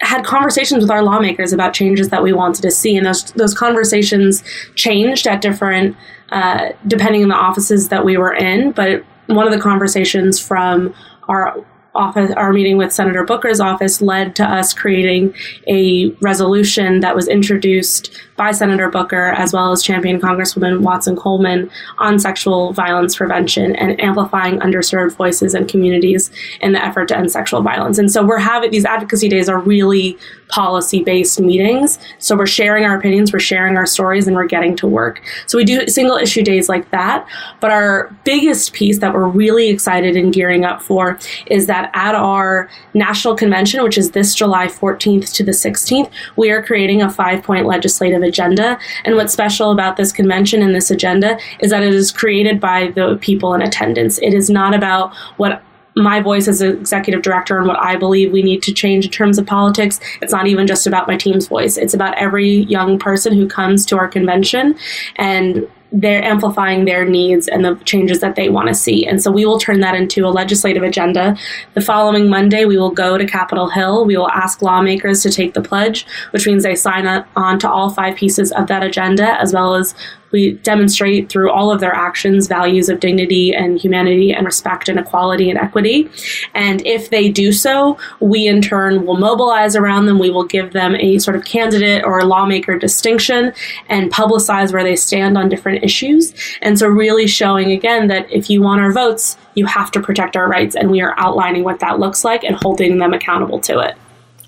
had 0.00 0.24
conversations 0.24 0.82
with 0.82 0.90
our 0.90 1.02
lawmakers 1.02 1.52
about 1.52 1.74
changes 1.74 2.08
that 2.10 2.22
we 2.22 2.32
wanted 2.32 2.62
to 2.62 2.70
see, 2.70 2.96
and 2.96 3.06
those 3.06 3.24
those 3.32 3.54
conversations 3.54 4.42
changed 4.74 5.26
at 5.26 5.40
different 5.40 5.96
uh, 6.30 6.68
depending 6.86 7.22
on 7.22 7.28
the 7.28 7.34
offices 7.34 7.88
that 7.88 8.04
we 8.04 8.16
were 8.16 8.32
in. 8.32 8.72
But 8.72 9.04
one 9.26 9.46
of 9.46 9.52
the 9.52 9.60
conversations 9.60 10.38
from 10.38 10.94
our 11.28 11.56
office, 11.94 12.32
our 12.36 12.52
meeting 12.52 12.76
with 12.76 12.92
Senator 12.92 13.24
Booker's 13.24 13.60
office 13.60 14.00
led 14.00 14.36
to 14.36 14.44
us 14.44 14.72
creating 14.72 15.34
a 15.66 16.10
resolution 16.20 17.00
that 17.00 17.16
was 17.16 17.28
introduced 17.28 18.16
by 18.38 18.52
Senator 18.52 18.88
Booker, 18.88 19.32
as 19.32 19.52
well 19.52 19.72
as 19.72 19.82
Champion 19.82 20.18
Congresswoman 20.20 20.80
Watson 20.80 21.16
Coleman, 21.16 21.70
on 21.98 22.18
sexual 22.18 22.72
violence 22.72 23.16
prevention 23.16 23.76
and 23.76 24.00
amplifying 24.00 24.60
underserved 24.60 25.16
voices 25.16 25.52
and 25.52 25.68
communities 25.68 26.30
in 26.62 26.72
the 26.72 26.82
effort 26.82 27.08
to 27.08 27.18
end 27.18 27.30
sexual 27.30 27.60
violence. 27.60 27.98
And 27.98 28.10
so 28.10 28.24
we're 28.24 28.38
having 28.38 28.70
these 28.70 28.86
advocacy 28.86 29.28
days 29.28 29.48
are 29.48 29.58
really 29.58 30.16
policy 30.48 31.02
based 31.02 31.40
meetings. 31.40 31.98
So 32.18 32.36
we're 32.36 32.46
sharing 32.46 32.84
our 32.84 32.96
opinions, 32.96 33.32
we're 33.32 33.40
sharing 33.40 33.76
our 33.76 33.86
stories, 33.86 34.26
and 34.26 34.36
we're 34.36 34.46
getting 34.46 34.76
to 34.76 34.86
work. 34.86 35.20
So 35.46 35.58
we 35.58 35.64
do 35.64 35.86
single 35.88 36.16
issue 36.16 36.42
days 36.42 36.68
like 36.68 36.90
that. 36.90 37.26
But 37.60 37.70
our 37.70 38.14
biggest 38.24 38.72
piece 38.72 39.00
that 39.00 39.12
we're 39.12 39.28
really 39.28 39.68
excited 39.68 40.16
and 40.16 40.32
gearing 40.32 40.64
up 40.64 40.80
for 40.80 41.18
is 41.46 41.66
that 41.66 41.90
at 41.92 42.14
our 42.14 42.70
national 42.94 43.34
convention, 43.34 43.82
which 43.82 43.98
is 43.98 44.12
this 44.12 44.34
July 44.34 44.66
14th 44.66 45.34
to 45.34 45.44
the 45.44 45.52
16th, 45.52 46.10
we 46.36 46.50
are 46.50 46.62
creating 46.62 47.02
a 47.02 47.10
five 47.10 47.42
point 47.42 47.66
legislative 47.66 48.22
agenda. 48.28 48.78
And 49.04 49.16
what's 49.16 49.32
special 49.32 49.72
about 49.72 49.96
this 49.96 50.12
convention 50.12 50.62
and 50.62 50.74
this 50.74 50.90
agenda 50.90 51.38
is 51.60 51.70
that 51.70 51.82
it 51.82 51.92
is 51.92 52.12
created 52.12 52.60
by 52.60 52.92
the 52.94 53.18
people 53.20 53.54
in 53.54 53.62
attendance. 53.62 54.18
It 54.18 54.34
is 54.34 54.48
not 54.48 54.74
about 54.74 55.12
what 55.38 55.62
my 55.96 56.20
voice 56.20 56.46
as 56.46 56.60
an 56.60 56.78
executive 56.78 57.22
director 57.22 57.58
and 57.58 57.66
what 57.66 57.82
I 57.82 57.96
believe 57.96 58.30
we 58.30 58.42
need 58.42 58.62
to 58.62 58.72
change 58.72 59.06
in 59.06 59.10
terms 59.10 59.38
of 59.38 59.46
politics. 59.46 59.98
It's 60.22 60.32
not 60.32 60.46
even 60.46 60.66
just 60.66 60.86
about 60.86 61.08
my 61.08 61.16
team's 61.16 61.48
voice. 61.48 61.76
It's 61.76 61.94
about 61.94 62.16
every 62.16 62.48
young 62.48 62.98
person 62.98 63.34
who 63.34 63.48
comes 63.48 63.84
to 63.86 63.98
our 63.98 64.06
convention 64.06 64.78
and 65.16 65.68
they're 65.90 66.22
amplifying 66.22 66.84
their 66.84 67.04
needs 67.04 67.48
and 67.48 67.64
the 67.64 67.74
changes 67.84 68.20
that 68.20 68.36
they 68.36 68.48
want 68.48 68.68
to 68.68 68.74
see. 68.74 69.06
And 69.06 69.22
so 69.22 69.30
we 69.30 69.46
will 69.46 69.58
turn 69.58 69.80
that 69.80 69.94
into 69.94 70.26
a 70.26 70.28
legislative 70.28 70.82
agenda. 70.82 71.36
The 71.74 71.80
following 71.80 72.28
Monday, 72.28 72.66
we 72.66 72.76
will 72.76 72.90
go 72.90 73.16
to 73.16 73.26
Capitol 73.26 73.70
Hill. 73.70 74.04
We 74.04 74.16
will 74.16 74.30
ask 74.30 74.60
lawmakers 74.60 75.22
to 75.22 75.30
take 75.30 75.54
the 75.54 75.62
pledge, 75.62 76.06
which 76.32 76.46
means 76.46 76.62
they 76.62 76.74
sign 76.74 77.24
on 77.36 77.58
to 77.60 77.70
all 77.70 77.88
five 77.90 78.16
pieces 78.16 78.52
of 78.52 78.66
that 78.66 78.82
agenda, 78.82 79.40
as 79.40 79.54
well 79.54 79.74
as 79.74 79.94
we 80.30 80.52
demonstrate 80.52 81.28
through 81.28 81.50
all 81.50 81.70
of 81.70 81.80
their 81.80 81.94
actions 81.94 82.46
values 82.46 82.88
of 82.88 83.00
dignity 83.00 83.54
and 83.54 83.78
humanity 83.78 84.32
and 84.32 84.44
respect 84.46 84.88
and 84.88 84.98
equality 84.98 85.50
and 85.50 85.58
equity. 85.58 86.10
And 86.54 86.84
if 86.86 87.10
they 87.10 87.28
do 87.28 87.52
so, 87.52 87.98
we 88.20 88.46
in 88.46 88.60
turn 88.60 89.06
will 89.06 89.16
mobilize 89.16 89.76
around 89.76 90.06
them. 90.06 90.18
We 90.18 90.30
will 90.30 90.44
give 90.44 90.72
them 90.72 90.94
a 90.96 91.18
sort 91.18 91.36
of 91.36 91.44
candidate 91.44 92.04
or 92.04 92.24
lawmaker 92.24 92.78
distinction 92.78 93.52
and 93.88 94.12
publicize 94.12 94.72
where 94.72 94.84
they 94.84 94.96
stand 94.96 95.38
on 95.38 95.48
different 95.48 95.84
issues. 95.84 96.34
And 96.62 96.78
so, 96.78 96.88
really 96.88 97.26
showing 97.26 97.72
again 97.72 98.08
that 98.08 98.30
if 98.30 98.50
you 98.50 98.62
want 98.62 98.80
our 98.80 98.92
votes, 98.92 99.36
you 99.54 99.66
have 99.66 99.90
to 99.92 100.00
protect 100.00 100.36
our 100.36 100.48
rights. 100.48 100.76
And 100.76 100.90
we 100.90 101.00
are 101.00 101.14
outlining 101.18 101.64
what 101.64 101.80
that 101.80 101.98
looks 101.98 102.24
like 102.24 102.44
and 102.44 102.56
holding 102.56 102.98
them 102.98 103.12
accountable 103.12 103.60
to 103.60 103.80
it. 103.80 103.96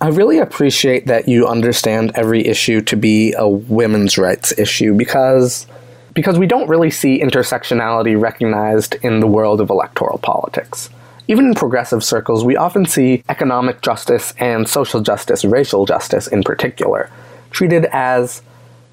I 0.03 0.09
really 0.09 0.39
appreciate 0.39 1.09
that 1.09 1.29
you 1.29 1.47
understand 1.47 2.13
every 2.15 2.47
issue 2.47 2.81
to 2.83 2.97
be 2.97 3.35
a 3.37 3.47
women's 3.47 4.17
rights 4.17 4.59
issue 4.59 4.95
because 4.95 5.67
because 6.15 6.39
we 6.39 6.47
don't 6.47 6.69
really 6.69 6.91
see 6.91 7.21
intersectionality 7.21 8.21
recognized 8.21 8.95
in 9.03 9.21
the 9.21 9.27
world 9.27 9.61
of 9.61 9.69
electoral 9.69 10.17
politics. 10.19 10.89
Even 11.29 11.47
in 11.47 11.55
progressive 11.55 12.03
circles, 12.03 12.45
we 12.45 12.57
often 12.57 12.87
see 12.87 13.23
economic 13.29 13.83
justice 13.83 14.33
and 14.39 14.67
social 14.67 15.03
justice, 15.03 15.45
racial 15.45 15.85
justice 15.85 16.27
in 16.27 16.43
particular, 16.43 17.11
treated 17.51 17.85
as 17.93 18.41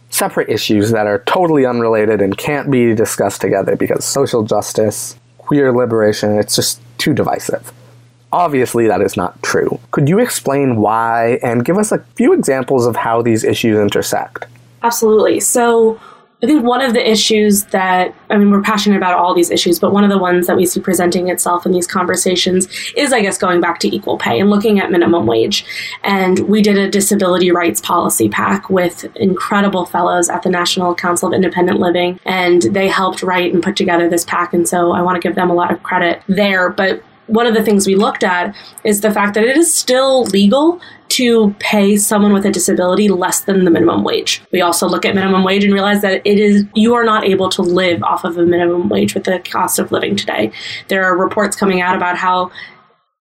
separate 0.10 0.50
issues 0.50 0.92
that 0.92 1.08
are 1.08 1.20
totally 1.20 1.66
unrelated 1.66 2.22
and 2.22 2.38
can't 2.38 2.70
be 2.70 2.94
discussed 2.94 3.40
together 3.40 3.78
because 3.78 4.04
social 4.04 4.44
justice, 4.44 5.16
queer 5.38 5.72
liberation, 5.72 6.38
it's 6.38 6.56
just 6.56 6.82
too 6.98 7.14
divisive. 7.14 7.72
Obviously, 8.34 8.88
that 8.88 9.02
is 9.02 9.16
not 9.16 9.42
true. 9.42 9.80
Could 9.92 10.10
you 10.10 10.20
explain 10.20 10.78
why 10.78 11.40
and 11.44 11.64
give 11.64 11.78
us 11.78 11.92
a 11.92 12.00
few 12.16 12.34
examples 12.34 12.86
of 12.86 12.96
how 12.96 13.22
these 13.22 13.44
issues 13.44 13.78
intersect? 13.78 14.46
Absolutely. 14.84 15.40
So, 15.40 16.00
I 16.44 16.46
think 16.46 16.64
one 16.64 16.82
of 16.82 16.94
the 16.94 17.10
issues 17.10 17.64
that, 17.66 18.14
I 18.30 18.38
mean, 18.38 18.52
we're 18.52 18.62
passionate 18.62 18.98
about 18.98 19.18
all 19.18 19.34
these 19.34 19.50
issues, 19.50 19.80
but 19.80 19.92
one 19.92 20.04
of 20.04 20.12
the 20.12 20.20
ones 20.20 20.46
that 20.46 20.56
we 20.56 20.68
see 20.68 20.80
presenting 20.80 21.30
itself 21.30 21.66
in 21.66 21.72
these 21.72 21.88
conversations 21.88 22.68
is, 22.96 23.12
I 23.12 23.22
guess, 23.22 23.40
going 23.40 23.60
back 23.60 23.80
to 23.80 23.96
equal 23.96 24.20
pay 24.20 24.40
and 24.40 24.52
looking 24.52 24.80
at 24.80 24.92
minimum 24.92 25.26
wage. 25.26 25.66
And 26.04 26.48
we 26.48 26.62
did 26.62 26.78
a 26.78 26.92
disability 26.92 27.50
rights 27.50 27.82
policy 27.82 28.30
pack 28.30 28.70
with 28.70 29.06
incredible 29.16 29.88
fellows 29.88 30.30
at 30.30 30.44
the 30.44 30.50
National 30.50 30.94
Council 30.94 31.30
of 31.30 31.34
Independent 31.34 31.80
Living, 31.80 32.20
and 32.24 32.62
they 32.62 32.88
helped 32.88 33.24
write 33.24 33.52
and 33.52 33.64
put 33.64 33.76
together 33.76 34.08
this 34.08 34.24
pack. 34.24 34.54
And 34.54 34.70
so 34.70 34.92
I 34.92 35.02
want 35.02 35.20
to 35.20 35.28
give 35.28 35.34
them 35.34 35.50
a 35.50 35.56
lot 35.56 35.72
of 35.72 35.82
credit 35.82 36.22
there. 36.28 36.70
But 36.70 37.02
one 37.28 37.46
of 37.46 37.54
the 37.54 37.64
things 37.64 37.86
we 37.86 37.96
looked 37.96 38.24
at 38.24 38.56
is 38.84 39.02
the 39.02 39.12
fact 39.12 39.34
that 39.36 39.44
it 39.44 39.56
is 39.58 39.74
still 39.74 40.24
legal 40.26 40.82
to 41.10 41.54
pay 41.60 41.96
someone 41.96 42.34
with 42.34 42.46
a 42.46 42.52
disability 42.52 43.08
less 43.08 43.42
than 43.42 43.64
the 43.64 43.72
minimum 43.72 44.04
wage. 44.04 44.42
We 44.52 44.62
also 44.62 44.88
look 44.88 45.06
at 45.06 45.16
minimum 45.16 45.44
wage 45.44 45.64
and 45.64 45.74
realize 45.74 46.02
that 46.02 46.22
it 46.26 46.40
is 46.40 46.66
you 46.74 46.96
are 46.96 47.04
not 47.04 47.24
able 47.24 47.50
to 47.50 47.62
live 47.62 48.04
off 48.04 48.24
of 48.24 48.38
a 48.38 48.46
minimum 48.46 48.90
wage 48.90 49.14
with 49.14 49.24
the 49.24 49.40
cost 49.40 49.80
of 49.80 49.92
living 49.92 50.16
today. 50.16 50.52
There 50.90 51.04
are 51.06 51.18
reports 51.18 51.56
coming 51.56 51.82
out 51.82 51.96
about 51.96 52.18
how 52.18 52.52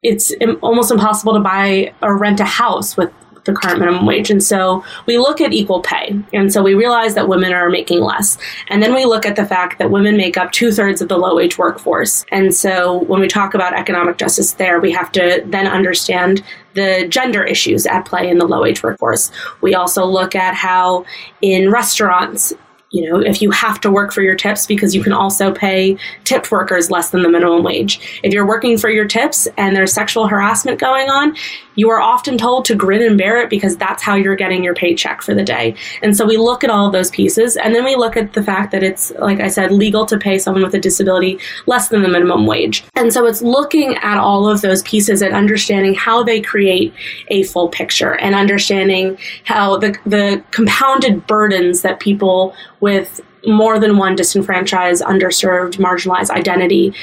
it's 0.02 0.32
almost 0.62 0.90
impossible 0.90 1.34
to 1.34 1.40
buy 1.40 1.92
or 2.02 2.16
rent 2.16 2.40
a 2.40 2.44
house 2.44 2.96
with 2.96 3.12
the 3.47 3.53
current 3.53 3.79
minimum 3.79 4.07
wage. 4.07 4.31
And 4.31 4.43
so 4.43 4.85
we 5.07 5.19
look 5.19 5.41
at 5.41 5.53
equal 5.53 5.81
pay. 5.81 6.19
And 6.33 6.53
so 6.53 6.62
we 6.62 6.75
realize 6.75 7.15
that 7.15 7.29
women 7.29 7.53
are 7.53 7.71
making 7.71 8.00
less. 8.00 8.37
And 8.69 8.83
then 8.83 8.95
we 8.95 9.05
look 9.05 9.25
at 9.25 9.37
the 9.37 9.47
fact 9.47 9.79
that 9.79 9.91
women 9.91 10.17
make 10.17 10.37
up 10.37 10.53
two 10.53 10.71
thirds 10.71 11.00
of 11.00 11.09
the 11.09 11.17
low 11.17 11.37
wage 11.37 11.59
workforce. 11.59 12.25
And 12.31 12.55
so 12.55 13.05
when 13.05 13.21
we 13.21 13.29
talk 13.29 13.55
about 13.55 13.75
economic 13.75 14.19
justice 14.19 14.53
there, 14.53 14.81
we 14.81 14.93
have 14.93 15.11
to 15.12 15.43
then 15.47 15.67
understand 15.67 16.43
the 16.75 17.07
gender 17.09 17.43
issues 17.43 17.87
at 17.87 18.05
play 18.05 18.29
in 18.29 18.38
the 18.38 18.47
low 18.47 18.62
wage 18.62 18.83
workforce. 18.83 19.33
We 19.62 19.75
also 19.75 20.05
look 20.05 20.35
at 20.35 20.55
how 20.55 21.07
in 21.41 21.71
restaurants, 21.71 22.53
you 22.90 23.11
know, 23.11 23.19
if 23.19 23.43
you 23.43 23.50
have 23.50 23.81
to 23.81 23.90
work 23.90 24.12
for 24.12 24.23
your 24.23 24.37
tips 24.37 24.64
because 24.64 24.95
you 24.95 25.02
can 25.02 25.12
also 25.12 25.52
pay 25.52 25.99
tipped 26.25 26.52
workers 26.52 26.90
less 26.90 27.11
than 27.11 27.23
the 27.23 27.28
minimum 27.28 27.62
wage. 27.62 28.21
If 28.23 28.33
you're 28.33 28.47
working 28.47 28.78
for 28.78 28.88
your 28.88 29.07
tips 29.07 29.49
and 29.57 29.75
there's 29.75 29.93
sexual 29.93 30.28
harassment 30.28 30.78
going 30.78 31.11
on, 31.11 31.37
you 31.75 31.90
are 31.90 32.00
often 32.00 32.38
told 32.38 32.64
to 32.66 32.75
grin 32.75 33.02
and 33.02 33.19
bear 33.19 33.40
it 33.40 33.50
because 33.50 33.76
that's 33.76 34.02
how 34.02 34.14
you're 34.14 34.37
getting 34.37 34.64
your 34.64 34.75
paycheck 34.75 35.21
for 35.21 35.35
the 35.35 35.43
day. 35.43 35.75
And 36.00 36.16
so 36.16 36.25
we 36.25 36.37
look 36.37 36.64
at 36.64 36.71
all 36.71 36.87
of 36.87 36.93
those 36.93 37.11
pieces 37.11 37.57
and 37.57 37.75
then 37.75 37.85
we 37.85 37.97
look 37.97 38.16
at 38.16 38.33
the 38.33 38.43
fact 38.43 38.73
that 38.73 38.83
it's, 38.83 39.11
like 39.19 39.40
I 39.40 39.49
said, 39.49 39.73
legal 39.73 40.07
to 40.07 40.16
pay 40.16 40.38
someone 40.38 40.62
with 40.62 40.75
a 40.75 40.81
disability 40.81 41.38
less 41.66 41.88
than 41.88 42.02
the 42.02 42.09
minimum 42.09 42.47
wage. 42.47 42.85
And 42.95 43.12
so 43.12 43.26
it's 43.26 43.43
looking 43.43 43.97
at 43.97 44.16
all 44.16 44.49
of 44.49 44.62
those 44.62 44.83
pieces 44.83 45.23
and 45.23 45.35
understanding 45.35 45.95
how 45.95 46.23
they 46.23 46.40
create 46.40 46.95
a 47.28 47.43
full 47.43 47.69
picture 47.69 48.14
and 48.14 48.35
understanding 48.35 49.19
how 49.45 49.76
the, 49.76 49.99
the 50.07 50.43
compounded 50.52 51.26
burdens 51.26 51.83
that 51.83 52.00
people 52.00 52.55
with 52.80 53.21
more 53.47 53.78
than 53.78 53.97
one 53.97 54.16
disenfranchised, 54.16 55.02
underserved, 55.02 55.76
marginalized 55.76 56.30
identity 56.30 56.95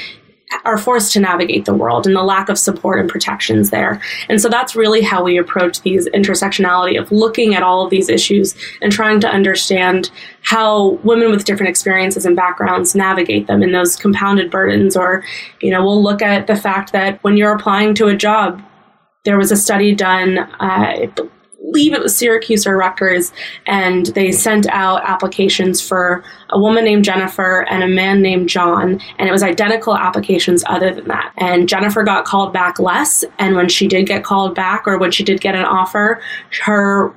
are 0.64 0.78
forced 0.78 1.12
to 1.12 1.20
navigate 1.20 1.64
the 1.64 1.74
world 1.74 2.06
and 2.06 2.14
the 2.14 2.22
lack 2.22 2.48
of 2.48 2.58
support 2.58 3.00
and 3.00 3.08
protections 3.08 3.70
there. 3.70 4.00
And 4.28 4.40
so 4.40 4.48
that's 4.48 4.76
really 4.76 5.02
how 5.02 5.22
we 5.22 5.36
approach 5.36 5.80
these 5.82 6.08
intersectionality 6.10 7.00
of 7.00 7.10
looking 7.10 7.54
at 7.54 7.62
all 7.62 7.84
of 7.84 7.90
these 7.90 8.08
issues 8.08 8.54
and 8.80 8.92
trying 8.92 9.20
to 9.20 9.28
understand 9.28 10.10
how 10.42 11.00
women 11.02 11.30
with 11.30 11.44
different 11.44 11.70
experiences 11.70 12.24
and 12.24 12.36
backgrounds 12.36 12.94
navigate 12.94 13.46
them 13.46 13.62
in 13.62 13.72
those 13.72 13.96
compounded 13.96 14.50
burdens. 14.50 14.96
Or, 14.96 15.24
you 15.60 15.70
know, 15.70 15.84
we'll 15.84 16.02
look 16.02 16.22
at 16.22 16.46
the 16.46 16.56
fact 16.56 16.92
that 16.92 17.22
when 17.24 17.36
you're 17.36 17.54
applying 17.54 17.94
to 17.96 18.06
a 18.06 18.16
job, 18.16 18.62
there 19.24 19.38
was 19.38 19.50
a 19.50 19.56
study 19.56 19.94
done, 19.94 20.38
uh, 20.38 21.06
believe 21.64 21.92
it 21.92 22.02
was 22.02 22.16
Syracuse 22.16 22.66
or 22.66 22.76
Rutgers, 22.76 23.32
and 23.66 24.06
they 24.06 24.30
sent 24.32 24.66
out 24.68 25.02
applications 25.04 25.80
for 25.80 26.24
a 26.50 26.58
woman 26.58 26.84
named 26.84 27.04
Jennifer 27.04 27.66
and 27.70 27.82
a 27.82 27.88
man 27.88 28.22
named 28.22 28.48
John, 28.48 29.00
and 29.18 29.28
it 29.28 29.32
was 29.32 29.42
identical 29.42 29.96
applications 29.96 30.62
other 30.66 30.94
than 30.94 31.08
that. 31.08 31.32
And 31.38 31.68
Jennifer 31.68 32.02
got 32.02 32.24
called 32.24 32.52
back 32.52 32.78
less, 32.78 33.24
and 33.38 33.56
when 33.56 33.68
she 33.68 33.88
did 33.88 34.06
get 34.06 34.24
called 34.24 34.54
back 34.54 34.86
or 34.86 34.98
when 34.98 35.10
she 35.10 35.24
did 35.24 35.40
get 35.40 35.54
an 35.54 35.64
offer, 35.64 36.20
her 36.62 37.14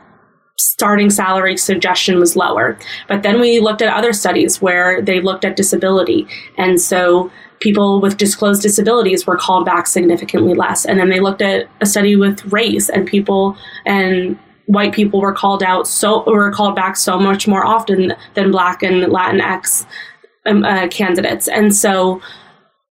starting 0.59 1.09
salary 1.09 1.55
suggestion 1.55 2.19
was 2.19 2.35
lower. 2.35 2.77
But 3.07 3.21
then 3.21 3.39
we 3.39 3.59
looked 3.59 3.81
at 3.81 3.93
other 3.93 4.11
studies 4.11 4.59
where 4.59 5.01
they 5.01 5.21
looked 5.21 5.45
at 5.45 5.55
disability. 5.55 6.27
And 6.57 6.81
so 6.81 7.31
people 7.59 8.01
with 8.01 8.17
disclosed 8.17 8.61
disabilities 8.61 9.25
were 9.25 9.37
called 9.37 9.65
back 9.65 9.87
significantly 9.87 10.53
less. 10.53 10.85
And 10.85 10.99
then 10.99 11.09
they 11.09 11.19
looked 11.19 11.41
at 11.41 11.67
a 11.81 11.85
study 11.85 12.15
with 12.15 12.45
race 12.51 12.89
and 12.89 13.07
people 13.07 13.57
and 13.85 14.37
white 14.67 14.93
people 14.93 15.21
were 15.21 15.33
called 15.33 15.63
out 15.63 15.87
so 15.87 16.23
were 16.25 16.51
called 16.51 16.75
back 16.75 16.97
so 16.97 17.17
much 17.17 17.47
more 17.47 17.65
often 17.65 18.13
than 18.33 18.51
black 18.51 18.83
and 18.83 19.03
Latinx 19.05 19.85
um, 20.45 20.63
uh, 20.63 20.87
candidates. 20.89 21.47
And 21.47 21.75
so 21.75 22.21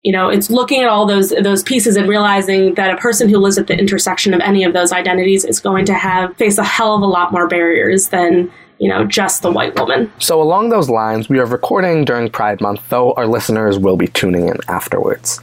you 0.04 0.14
know 0.14 0.30
it's 0.30 0.50
looking 0.50 0.82
at 0.82 0.88
all 0.88 1.06
those 1.06 1.30
those 1.42 1.62
pieces 1.64 1.98
and 1.98 2.08
realizing 2.08 2.74
that 2.76 2.94
a 2.94 2.98
person 2.98 3.28
who 3.28 3.38
lives 3.38 3.58
at 3.58 3.68
the 3.68 3.78
intersection 3.78 4.34
of 4.34 4.40
any 4.40 4.64
of 4.64 4.74
those 4.74 4.94
identities 4.94 5.44
is 5.44 5.60
going 5.60 5.86
to 5.86 5.94
have 5.94 6.36
face 6.38 6.58
a 6.58 6.64
hell 6.64 6.96
of 6.96 7.02
a 7.02 7.06
lot 7.06 7.32
more 7.32 7.48
barriers 7.48 8.10
than 8.10 8.52
you 8.80 8.90
know, 8.90 9.06
just 9.06 9.42
the 9.42 9.52
white 9.52 9.78
woman. 9.78 10.12
So, 10.20 10.42
along 10.42 10.70
those 10.70 10.90
lines, 10.90 11.30
we 11.30 11.40
are 11.40 11.46
recording 11.46 12.06
during 12.06 12.30
Pride 12.30 12.62
Month, 12.62 12.82
though 12.90 13.14
our 13.14 13.28
listeners 13.28 13.78
will 13.78 13.98
be 13.98 14.08
tuning 14.08 14.48
in 14.48 14.58
afterwards. 14.68 15.40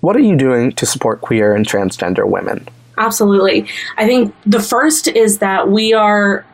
What 0.00 0.16
are 0.16 0.20
you 0.20 0.36
doing 0.36 0.72
to 0.72 0.86
support 0.86 1.20
queer 1.20 1.54
and 1.54 1.66
transgender 1.66 2.28
women? 2.28 2.68
Absolutely. 2.96 3.68
I 3.96 4.06
think 4.06 4.34
the 4.46 4.60
first 4.60 5.08
is 5.08 5.38
that 5.38 5.68
we 5.68 5.92
are 5.92 6.46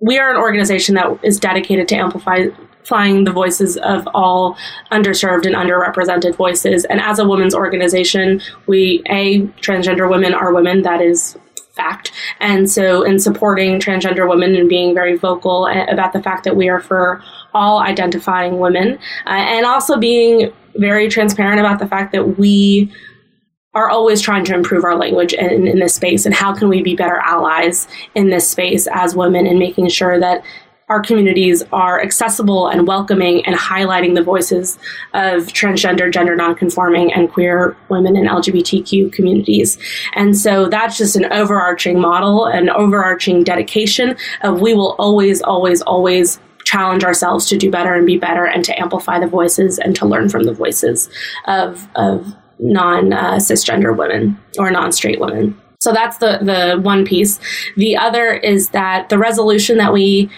we 0.00 0.18
are 0.18 0.30
an 0.30 0.36
organization 0.36 0.94
that 0.94 1.18
is 1.22 1.38
dedicated 1.38 1.88
to 1.88 1.96
amplifying 1.96 3.24
the 3.24 3.32
voices 3.32 3.76
of 3.78 4.08
all 4.14 4.56
underserved 4.90 5.44
and 5.44 5.54
underrepresented 5.54 6.34
voices. 6.34 6.84
And 6.86 7.00
as 7.00 7.18
a 7.18 7.28
women's 7.28 7.54
organization, 7.54 8.40
we 8.66 9.02
a 9.10 9.40
transgender 9.60 10.08
women 10.08 10.32
are 10.32 10.54
women. 10.54 10.82
That 10.82 11.02
is 11.02 11.36
fact. 11.80 12.12
And 12.40 12.70
so, 12.70 13.02
in 13.02 13.18
supporting 13.18 13.80
transgender 13.80 14.28
women 14.28 14.54
and 14.54 14.68
being 14.68 14.94
very 14.94 15.16
vocal 15.16 15.66
about 15.66 16.12
the 16.12 16.22
fact 16.22 16.44
that 16.44 16.56
we 16.56 16.68
are 16.68 16.80
for 16.80 17.22
all 17.54 17.80
identifying 17.80 18.58
women, 18.58 18.98
uh, 19.26 19.30
and 19.30 19.66
also 19.66 19.98
being 19.98 20.52
very 20.76 21.08
transparent 21.08 21.60
about 21.60 21.78
the 21.78 21.86
fact 21.86 22.12
that 22.12 22.38
we 22.38 22.92
are 23.74 23.88
always 23.88 24.20
trying 24.20 24.44
to 24.44 24.54
improve 24.54 24.84
our 24.84 24.96
language 24.96 25.32
in, 25.32 25.66
in 25.68 25.78
this 25.78 25.94
space 25.94 26.26
and 26.26 26.34
how 26.34 26.52
can 26.52 26.68
we 26.68 26.82
be 26.82 26.96
better 26.96 27.18
allies 27.18 27.86
in 28.16 28.28
this 28.28 28.48
space 28.48 28.88
as 28.92 29.14
women 29.14 29.46
and 29.46 29.60
making 29.60 29.88
sure 29.88 30.18
that 30.18 30.42
our 30.90 31.00
communities 31.00 31.62
are 31.72 32.02
accessible 32.02 32.66
and 32.66 32.86
welcoming 32.86 33.46
and 33.46 33.56
highlighting 33.56 34.16
the 34.16 34.22
voices 34.22 34.76
of 35.14 35.46
transgender, 35.46 36.12
gender 36.12 36.34
nonconforming, 36.34 37.12
and 37.12 37.32
queer 37.32 37.76
women 37.88 38.16
and 38.16 38.28
LGBTQ 38.28 39.12
communities. 39.12 39.78
And 40.16 40.36
so 40.36 40.68
that's 40.68 40.98
just 40.98 41.14
an 41.14 41.32
overarching 41.32 42.00
model, 42.00 42.44
an 42.44 42.68
overarching 42.70 43.44
dedication 43.44 44.16
of 44.42 44.60
we 44.60 44.74
will 44.74 44.96
always, 44.98 45.40
always, 45.40 45.80
always 45.82 46.40
challenge 46.64 47.04
ourselves 47.04 47.46
to 47.46 47.56
do 47.56 47.70
better 47.70 47.94
and 47.94 48.04
be 48.04 48.18
better 48.18 48.44
and 48.44 48.64
to 48.64 48.78
amplify 48.78 49.20
the 49.20 49.28
voices 49.28 49.78
and 49.78 49.94
to 49.94 50.04
learn 50.04 50.28
from 50.28 50.42
the 50.42 50.52
voices 50.52 51.08
of, 51.46 51.88
of 51.94 52.34
non 52.58 53.12
uh, 53.12 53.36
cisgender 53.36 53.96
women 53.96 54.38
or 54.58 54.72
non 54.72 54.90
straight 54.90 55.20
women. 55.20 55.58
So 55.78 55.92
that's 55.92 56.18
the, 56.18 56.40
the 56.42 56.80
one 56.82 57.06
piece. 57.06 57.40
The 57.76 57.96
other 57.96 58.34
is 58.34 58.70
that 58.70 59.08
the 59.08 59.18
resolution 59.18 59.78
that 59.78 59.94
we 59.94 60.28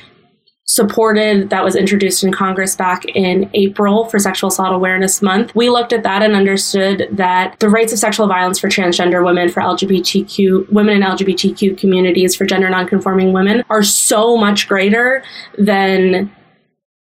supported 0.65 1.51
that 1.51 1.65
was 1.65 1.75
introduced 1.75 2.23
in 2.23 2.33
Congress 2.33 2.77
back 2.77 3.05
in 3.05 3.51
April 3.53 4.07
for 4.07 4.19
Sexual 4.19 4.49
Assault 4.49 4.73
Awareness 4.73 5.21
Month. 5.21 5.55
We 5.55 5.69
looked 5.69 5.93
at 5.93 6.05
that 6.05 6.23
and 6.23 6.35
understood 6.35 7.09
that 7.11 7.59
the 7.59 7.69
rates 7.69 7.93
of 7.93 7.99
sexual 7.99 8.29
violence 8.29 8.59
for 8.59 8.69
transgender 8.69 9.25
women, 9.25 9.49
for 9.49 9.61
LGBTQ 9.61 10.71
women 10.73 10.97
in 10.97 11.03
LGBTQ 11.03 11.77
communities, 11.77 12.37
for 12.37 12.47
gender 12.47 12.71
nonconforming 12.71 13.33
women 13.33 13.65
are 13.71 13.83
so 13.83 14.37
much 14.37 14.69
greater 14.69 15.25
than 15.59 16.33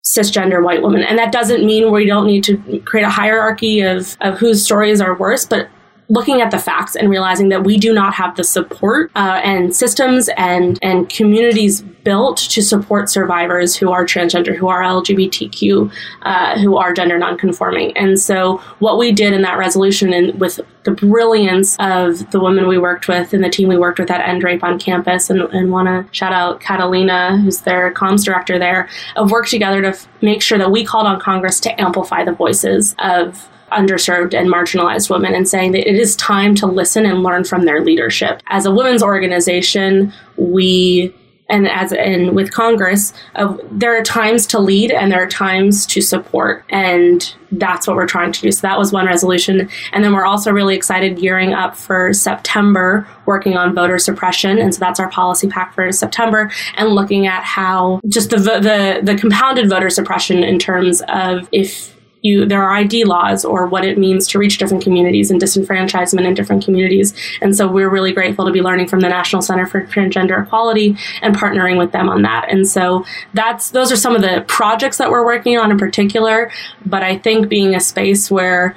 cisgender 0.05 0.63
white 0.65 0.83
women. 0.83 1.03
And 1.03 1.19
that 1.19 1.33
doesn't 1.33 1.65
mean 1.65 1.93
we 1.93 2.07
don't 2.07 2.27
need 2.27 2.45
to 2.45 2.81
create 2.87 3.05
a 3.05 3.11
hierarchy 3.11 3.81
of, 3.81 4.17
of 4.21 4.39
whose 4.39 4.65
stories 4.65 5.01
are 5.01 5.17
worse, 5.17 5.45
but 5.45 5.69
looking 6.11 6.43
at 6.43 6.51
the 6.51 6.59
facts 6.59 6.97
and 6.97 7.09
realizing 7.09 7.49
that 7.49 7.65
we 7.65 7.79
do 7.79 7.95
not 7.95 8.13
have 8.13 8.37
the 8.37 8.45
support 8.45 9.11
uh, 9.15 9.41
and 9.43 9.75
systems 9.75 10.29
and 10.37 10.79
and 10.83 11.09
communities 11.09 11.83
built 12.03 12.39
to 12.39 12.63
support 12.63 13.09
survivors 13.09 13.77
who 13.77 13.91
are 13.91 14.05
transgender, 14.05 14.57
who 14.57 14.69
are 14.69 14.83
LGBTQ, 14.83 15.93
uh, 16.23 16.59
who 16.59 16.77
are 16.77 16.93
gender 16.93 17.19
nonconforming. 17.19 17.97
And 17.97 18.19
so, 18.19 18.59
what 18.81 18.99
we 18.99 19.13
did 19.13 19.33
in 19.33 19.43
that 19.43 19.59
resolution, 19.59 20.13
and 20.13 20.39
with 20.41 20.61
the 20.83 20.91
brilliance 20.91 21.77
of 21.79 22.31
the 22.31 22.41
women 22.41 22.67
we 22.67 22.79
worked 22.79 23.07
with 23.07 23.33
and 23.33 23.45
the 23.45 23.51
team 23.51 23.69
we 23.69 23.77
worked 23.77 23.99
with 23.99 24.11
at 24.11 24.27
End 24.27 24.43
Rape 24.43 24.65
on 24.65 24.79
campus, 24.79 25.31
and, 25.31 25.41
and 25.41 25.71
want 25.71 25.87
to 25.87 26.13
shout 26.13 26.33
out 26.33 26.61
Catalina, 26.61 27.39
who's 27.39 27.61
their 27.61 27.93
comms 27.93 28.25
director 28.25 28.59
there, 28.59 28.89
of 29.17 29.31
work 29.31 29.47
together 29.47 29.81
to 29.83 29.89
f- 29.89 30.09
make 30.23 30.43
sure 30.43 30.59
that 30.59 30.73
we 30.73 30.85
called 30.85 31.07
on 31.07 31.21
Congress 31.21 31.61
to 31.61 31.81
amplify 31.81 32.25
the 32.25 32.33
voices 32.33 32.97
of 32.99 33.49
underserved 33.73 34.35
and 34.35 34.49
marginalized 34.49 35.11
women 35.11 35.35
and 35.35 35.49
saying 35.49 35.73
that 35.73 35.89
it 35.89 35.97
is 35.97 36.17
time 36.17 36.55
to 36.57 36.67
listen 36.67 37.07
and 37.07 37.23
learn 37.23 37.45
from 37.45 37.65
their 37.65 37.85
leadership. 37.85 38.43
As 38.49 38.67
a 38.67 38.71
women's 38.71 39.03
organization, 39.03 40.13
we 40.37 41.15
and 41.51 41.69
as 41.69 41.93
and 41.93 42.35
with 42.35 42.53
Congress, 42.53 43.13
uh, 43.35 43.57
there 43.73 43.99
are 43.99 44.03
times 44.03 44.47
to 44.47 44.59
lead 44.59 44.91
and 44.91 45.13
there 45.13 45.23
are 45.23 45.29
times 45.29 45.85
to 45.87 46.01
support, 46.01 46.65
and 46.71 47.35
that's 47.53 47.87
what 47.87 47.97
we're 47.97 48.07
trying 48.07 48.33
to 48.33 48.41
do. 48.41 48.53
So 48.53 48.61
that 48.63 48.79
was 48.79 48.93
one 48.93 49.07
resolution, 49.07 49.69
and 49.93 50.05
then 50.05 50.13
we're 50.13 50.25
also 50.25 50.53
really 50.53 50.77
excited 50.77 51.19
gearing 51.19 51.53
up 51.53 51.77
for 51.77 52.13
September, 52.13 53.07
working 53.27 53.57
on 53.57 53.75
voter 53.75 53.99
suppression, 53.99 54.59
and 54.59 54.73
so 54.73 54.79
that's 54.79 55.01
our 55.01 55.11
policy 55.11 55.49
pack 55.49 55.75
for 55.75 55.91
September, 55.93 56.51
and 56.77 56.91
looking 56.91 57.27
at 57.27 57.43
how 57.43 58.01
just 58.09 58.31
the 58.31 58.37
the 58.39 59.01
the 59.03 59.17
compounded 59.17 59.69
voter 59.69 59.91
suppression 59.91 60.45
in 60.45 60.59
terms 60.59 61.03
of 61.09 61.49
if 61.51 62.00
you 62.23 62.45
there 62.47 62.63
are 62.63 62.73
ID 62.73 63.05
laws 63.05 63.45
or 63.45 63.67
what 63.67 63.85
it 63.85 63.99
means 63.99 64.27
to 64.29 64.39
reach 64.39 64.59
different 64.59 64.83
communities 64.83 65.31
and 65.31 65.41
disenfranchisement 65.41 66.27
in 66.27 66.35
different 66.35 66.65
communities. 66.65 67.15
And 67.41 67.57
so 67.57 67.67
we're 67.67 67.91
really 67.91 68.13
grateful 68.13 68.45
to 68.45 68.53
be 68.53 68.61
learning 68.61 68.89
from 68.89 69.01
the 69.01 69.09
National 69.09 69.43
Center 69.43 69.67
for 69.67 69.83
Transgender 69.87 70.43
Equality 70.45 70.97
and 71.23 71.35
partnering 71.35 71.79
with 71.79 71.93
them 71.93 72.09
on 72.09 72.23
that. 72.23 72.47
And 72.51 72.69
so 72.69 73.05
that's 73.35 73.71
those 73.71 73.91
are 73.91 73.97
some 73.97 74.15
of 74.15 74.23
the 74.23 74.45
projects 74.49 74.99
that 74.99 75.11
we're 75.11 75.25
working 75.25 75.59
on 75.59 75.71
in 75.71 75.79
particular. 75.79 76.51
But 76.85 77.03
I 77.03 77.19
think 77.19 77.49
being 77.49 77.75
a 77.75 77.81
space 77.81 78.31
where 78.31 78.77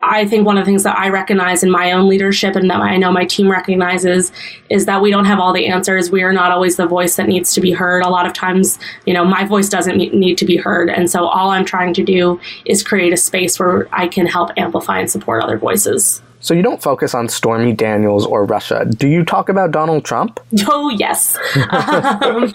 I 0.00 0.28
think 0.28 0.46
one 0.46 0.56
of 0.56 0.64
the 0.64 0.70
things 0.70 0.84
that 0.84 0.96
I 0.96 1.08
recognize 1.08 1.64
in 1.64 1.72
my 1.72 1.90
own 1.90 2.08
leadership 2.08 2.54
and 2.54 2.70
that 2.70 2.80
I 2.80 2.96
know 2.96 3.10
my 3.10 3.24
team 3.24 3.50
recognizes 3.50 4.30
is 4.70 4.86
that 4.86 5.02
we 5.02 5.10
don't 5.10 5.24
have 5.24 5.40
all 5.40 5.52
the 5.52 5.66
answers. 5.66 6.08
We 6.08 6.22
are 6.22 6.32
not 6.32 6.52
always 6.52 6.76
the 6.76 6.86
voice 6.86 7.16
that 7.16 7.26
needs 7.26 7.52
to 7.54 7.60
be 7.60 7.72
heard. 7.72 8.04
A 8.04 8.08
lot 8.08 8.24
of 8.24 8.32
times, 8.32 8.78
you 9.06 9.12
know, 9.12 9.24
my 9.24 9.44
voice 9.44 9.68
doesn't 9.68 9.96
need 9.96 10.38
to 10.38 10.44
be 10.44 10.56
heard. 10.56 10.88
And 10.88 11.10
so 11.10 11.26
all 11.26 11.50
I'm 11.50 11.64
trying 11.64 11.94
to 11.94 12.04
do 12.04 12.40
is 12.64 12.84
create 12.84 13.12
a 13.12 13.16
space 13.16 13.58
where 13.58 13.88
I 13.92 14.06
can 14.06 14.26
help 14.26 14.50
amplify 14.56 15.00
and 15.00 15.10
support 15.10 15.42
other 15.42 15.58
voices. 15.58 16.22
So 16.40 16.54
you 16.54 16.62
don't 16.62 16.82
focus 16.82 17.14
on 17.14 17.28
Stormy 17.28 17.72
Daniels 17.72 18.24
or 18.24 18.44
Russia. 18.44 18.84
Do 18.84 19.08
you 19.08 19.24
talk 19.24 19.48
about 19.48 19.70
Donald 19.70 20.04
Trump? 20.04 20.40
Oh 20.70 20.90
yes. 20.90 21.36
um, 21.70 22.52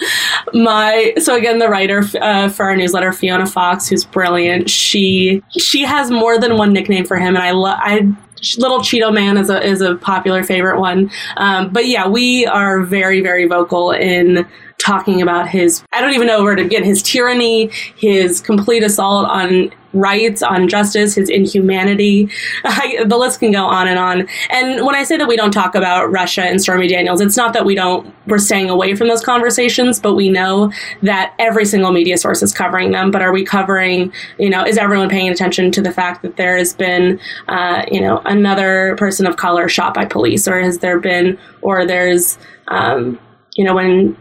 my 0.53 1.13
so 1.17 1.35
again, 1.35 1.57
the 1.59 1.67
writer 1.67 2.03
uh, 2.21 2.47
for 2.49 2.65
our 2.65 2.75
newsletter, 2.75 3.11
Fiona 3.11 3.45
Fox, 3.45 3.87
who's 3.87 4.05
brilliant. 4.05 4.69
She 4.69 5.41
she 5.57 5.83
has 5.83 6.11
more 6.11 6.37
than 6.37 6.57
one 6.57 6.73
nickname 6.73 7.05
for 7.05 7.17
him, 7.17 7.35
and 7.35 7.43
I 7.43 7.51
love 7.51 7.77
I 7.81 8.07
Little 8.57 8.79
Cheeto 8.79 9.13
Man 9.13 9.37
is 9.37 9.49
a 9.49 9.63
is 9.65 9.81
a 9.81 9.95
popular 9.95 10.43
favorite 10.43 10.79
one. 10.79 11.09
Um, 11.37 11.71
but 11.71 11.87
yeah, 11.87 12.07
we 12.07 12.45
are 12.45 12.81
very 12.81 13.21
very 13.21 13.47
vocal 13.47 13.91
in 13.91 14.47
talking 14.77 15.21
about 15.21 15.47
his 15.47 15.83
I 15.93 16.01
don't 16.01 16.13
even 16.13 16.27
know 16.27 16.43
where 16.43 16.55
to 16.55 16.63
begin 16.63 16.83
his 16.83 17.01
tyranny, 17.01 17.67
his 17.95 18.41
complete 18.41 18.83
assault 18.83 19.27
on 19.27 19.71
rights, 19.93 20.41
on 20.41 20.68
justice, 20.68 21.15
his 21.15 21.29
inhumanity. 21.29 22.29
I, 22.63 23.03
the 23.05 23.18
list 23.18 23.39
can 23.39 23.51
go 23.51 23.65
on 23.65 23.87
and 23.87 24.00
on. 24.00 24.27
And 24.50 24.85
when 24.85 24.96
I 24.96 25.03
say 25.03 25.18
that 25.18 25.27
we 25.27 25.35
don't 25.35 25.51
talk 25.51 25.75
about 25.75 26.11
Russia 26.11 26.44
and 26.44 26.61
Stormy 26.61 26.87
Daniels, 26.87 27.22
it's 27.22 27.37
not 27.37 27.53
that 27.53 27.65
we 27.65 27.75
don't, 27.75 28.13
we're 28.27 28.39
staying 28.39 28.70
away 28.70 28.96
from 28.96 29.07
those 29.07 29.24
conversations, 29.24 30.00
but 30.00 30.15
we 30.15 30.29
know 30.29 30.72
that 31.01 31.33
every 31.39 31.65
single 31.65 31.91
media 31.91 32.18
source 32.18 32.41
is 32.41 32.53
covering 32.53 32.91
them. 32.91 33.11
But 33.11 33.22
are 33.22 33.31
we 33.31 33.44
covering, 33.44 34.11
you 34.37 34.50
know, 34.50 34.65
is 34.65 34.77
everyone 34.77 35.09
paying 35.09 35.29
attention 35.29 35.72
to 35.72 35.81
the 35.81 35.91
fact 35.91 36.22
that 36.24 36.37
there 36.37 36.57
has 36.57 36.74
been, 36.74 37.20
uh, 37.48 37.85
you 37.91 38.01
know, 38.01 38.22
another 38.25 38.96
person 38.98 39.25
of 39.25 39.37
color 39.37 39.70
shot 39.70 39.94
by 39.94 40.05
police, 40.05 40.48
or 40.48 40.59
has 40.59 40.79
there 40.79 41.00
been, 41.00 41.37
or 41.61 41.85
there's, 41.85 42.37
um, 42.68 43.20
you 43.55 43.63
know, 43.63 43.75
when 43.75 44.18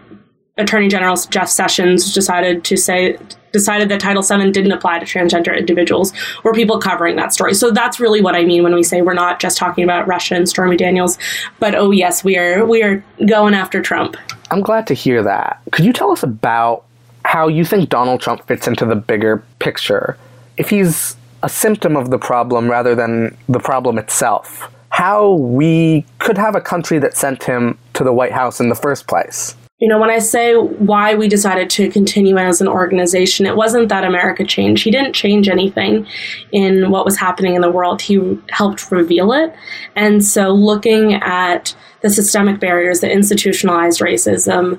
Attorney 0.59 0.89
General 0.89 1.17
Jeff 1.17 1.49
Sessions 1.49 2.13
decided 2.13 2.65
to 2.65 2.77
say 2.77 3.17
decided 3.53 3.89
that 3.91 4.01
Title 4.01 4.23
VII 4.23 4.51
didn't 4.51 4.73
apply 4.73 4.99
to 4.99 5.07
transgender 5.07 5.57
individuals, 5.57 6.13
were 6.43 6.53
people 6.53 6.79
covering 6.79 7.17
that 7.17 7.33
story. 7.33 7.55
So 7.55 7.71
that's 7.71 8.01
really 8.01 8.21
what 8.21 8.35
I 8.35 8.45
mean 8.45 8.63
when 8.63 8.75
we 8.75 8.83
say 8.83 9.03
we're 9.03 9.15
not 9.15 9.41
just 9.41 9.57
talking 9.59 9.85
about 9.85 10.07
Russia 10.07 10.35
and 10.35 10.49
Stormy 10.49 10.77
Daniels, 10.77 11.19
but 11.59 11.75
oh 11.75 11.91
yes, 11.91 12.25
we 12.25 12.37
are 12.37 12.65
we 12.65 12.83
are 12.83 13.05
going 13.27 13.55
after 13.55 13.81
Trump. 13.83 14.17
I'm 14.51 14.61
glad 14.61 14.87
to 14.89 14.95
hear 14.95 15.23
that. 15.23 15.61
Could 15.71 15.85
you 15.85 15.93
tell 15.93 16.11
us 16.11 16.23
about 16.23 16.85
how 17.25 17.49
you 17.49 17.65
think 17.65 17.89
Donald 17.89 18.21
Trump 18.21 18.47
fits 18.47 18.67
into 18.67 18.85
the 18.85 18.97
bigger 18.97 19.43
picture? 19.59 20.19
If 20.57 20.71
he's 20.71 21.17
a 21.43 21.49
symptom 21.49 21.97
of 21.97 22.11
the 22.11 22.19
problem 22.19 22.71
rather 22.71 22.95
than 22.95 23.37
the 23.49 23.59
problem 23.59 23.99
itself, 23.99 24.71
how 24.91 25.33
we 25.33 26.05
could 26.19 26.37
have 26.37 26.55
a 26.55 26.61
country 26.61 26.99
that 26.99 27.17
sent 27.17 27.43
him 27.43 27.79
to 27.95 28.05
the 28.05 28.13
White 28.13 28.33
House 28.33 28.61
in 28.61 28.69
the 28.69 28.75
first 28.75 29.07
place 29.07 29.57
you 29.83 29.89
know, 29.89 29.99
when 29.99 30.11
I 30.11 30.21
say 30.21 30.55
why 30.55 31.17
we 31.17 31.27
decided 31.27 31.69
to 31.71 31.91
continue 31.91 32.39
as 32.39 32.61
an 32.61 32.69
organization, 32.69 33.47
it 33.47 33.57
wasn't 33.57 33.89
that 33.89 34.05
America 34.05 34.45
changed. 34.45 34.85
He 34.85 34.93
didn't 34.93 35.13
change 35.13 35.49
anything 35.49 36.07
in 36.53 36.93
what 36.93 37.05
was 37.05 37.17
happening 37.17 37.57
in 37.57 37.63
the 37.63 37.71
world. 37.71 38.01
He 38.01 38.39
helped 38.51 38.93
reveal 38.93 39.33
it. 39.33 39.53
And 39.97 40.25
so 40.25 40.51
looking 40.51 41.15
at 41.15 41.75
the 42.01 42.11
systemic 42.11 42.61
barriers, 42.61 43.01
the 43.01 43.11
institutionalized 43.11 44.01
racism 44.01 44.79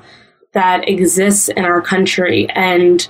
that 0.54 0.88
exists 0.88 1.50
in 1.50 1.66
our 1.66 1.82
country, 1.82 2.50
and 2.52 3.06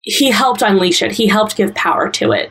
he 0.00 0.28
helped 0.28 0.60
unleash 0.60 1.02
it. 1.04 1.12
He 1.12 1.28
helped 1.28 1.54
give 1.54 1.72
power 1.76 2.10
to 2.10 2.32
it. 2.32 2.50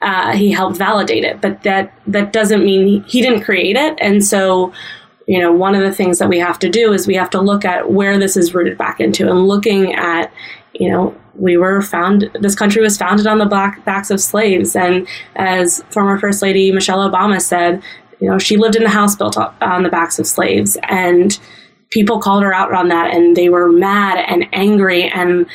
Uh, 0.00 0.30
he 0.36 0.52
helped 0.52 0.76
validate 0.76 1.24
it, 1.24 1.40
but 1.40 1.64
that 1.64 1.92
that 2.06 2.32
doesn't 2.32 2.64
mean 2.64 3.02
he 3.02 3.20
didn't 3.20 3.42
create 3.42 3.74
it. 3.74 3.98
And 4.00 4.24
so 4.24 4.72
you 5.26 5.38
know, 5.38 5.52
one 5.52 5.74
of 5.74 5.82
the 5.82 5.94
things 5.94 6.18
that 6.18 6.28
we 6.28 6.38
have 6.38 6.58
to 6.60 6.68
do 6.68 6.92
is 6.92 7.06
we 7.06 7.14
have 7.14 7.30
to 7.30 7.40
look 7.40 7.64
at 7.64 7.90
where 7.90 8.18
this 8.18 8.36
is 8.36 8.54
rooted 8.54 8.76
back 8.76 9.00
into 9.00 9.28
and 9.28 9.46
looking 9.46 9.94
at, 9.94 10.32
you 10.74 10.90
know, 10.90 11.14
we 11.34 11.56
were 11.56 11.80
found, 11.80 12.30
this 12.40 12.54
country 12.54 12.82
was 12.82 12.98
founded 12.98 13.26
on 13.26 13.38
the 13.38 13.46
black 13.46 13.84
backs 13.84 14.10
of 14.10 14.20
slaves. 14.20 14.76
And 14.76 15.06
as 15.36 15.82
former 15.90 16.18
First 16.18 16.42
Lady 16.42 16.72
Michelle 16.72 17.08
Obama 17.08 17.40
said, 17.40 17.82
you 18.20 18.28
know, 18.28 18.38
she 18.38 18.56
lived 18.56 18.76
in 18.76 18.84
a 18.84 18.90
house 18.90 19.16
built 19.16 19.36
on 19.36 19.82
the 19.82 19.88
backs 19.88 20.18
of 20.18 20.26
slaves. 20.26 20.76
And 20.84 21.38
people 21.90 22.20
called 22.20 22.42
her 22.42 22.54
out 22.54 22.72
on 22.72 22.88
that 22.88 23.14
and 23.14 23.36
they 23.36 23.48
were 23.48 23.70
mad 23.70 24.24
and 24.28 24.46
angry. 24.52 25.08
And 25.08 25.46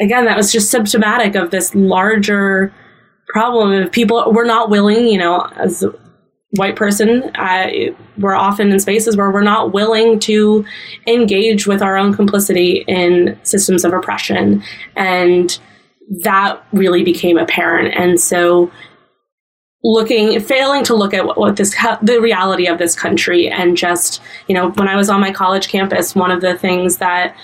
again, 0.00 0.24
that 0.24 0.36
was 0.36 0.52
just 0.52 0.70
symptomatic 0.70 1.34
of 1.34 1.50
this 1.50 1.74
larger 1.74 2.72
problem 3.28 3.72
of 3.72 3.92
people 3.92 4.32
were 4.32 4.44
not 4.44 4.68
willing, 4.68 5.06
you 5.06 5.18
know, 5.18 5.40
as 5.56 5.84
white 6.52 6.76
person, 6.76 7.30
we're 8.18 8.34
often 8.34 8.70
in 8.70 8.78
spaces 8.78 9.16
where 9.16 9.30
we're 9.30 9.42
not 9.42 9.72
willing 9.72 10.18
to 10.20 10.64
engage 11.06 11.66
with 11.66 11.80
our 11.80 11.96
own 11.96 12.14
complicity 12.14 12.84
in 12.86 13.38
systems 13.42 13.84
of 13.84 13.92
oppression. 13.92 14.62
And 14.94 15.58
that 16.24 16.62
really 16.72 17.02
became 17.02 17.38
apparent. 17.38 17.94
And 17.96 18.20
so 18.20 18.70
looking 19.82 20.38
failing 20.40 20.84
to 20.84 20.94
look 20.94 21.14
at 21.14 21.26
what, 21.26 21.38
what, 21.38 21.56
this 21.56 21.74
the 22.02 22.20
reality 22.20 22.66
of 22.66 22.78
this 22.78 22.94
country 22.94 23.48
and 23.48 23.76
just 23.76 24.22
you 24.46 24.54
know 24.54 24.70
when 24.70 24.86
i 24.86 24.94
was 24.94 25.10
on 25.10 25.20
my 25.20 25.32
college 25.32 25.66
campus 25.66 26.14
one 26.14 26.30
of 26.30 26.40
the 26.40 26.56
things 26.56 26.98
that 26.98 27.34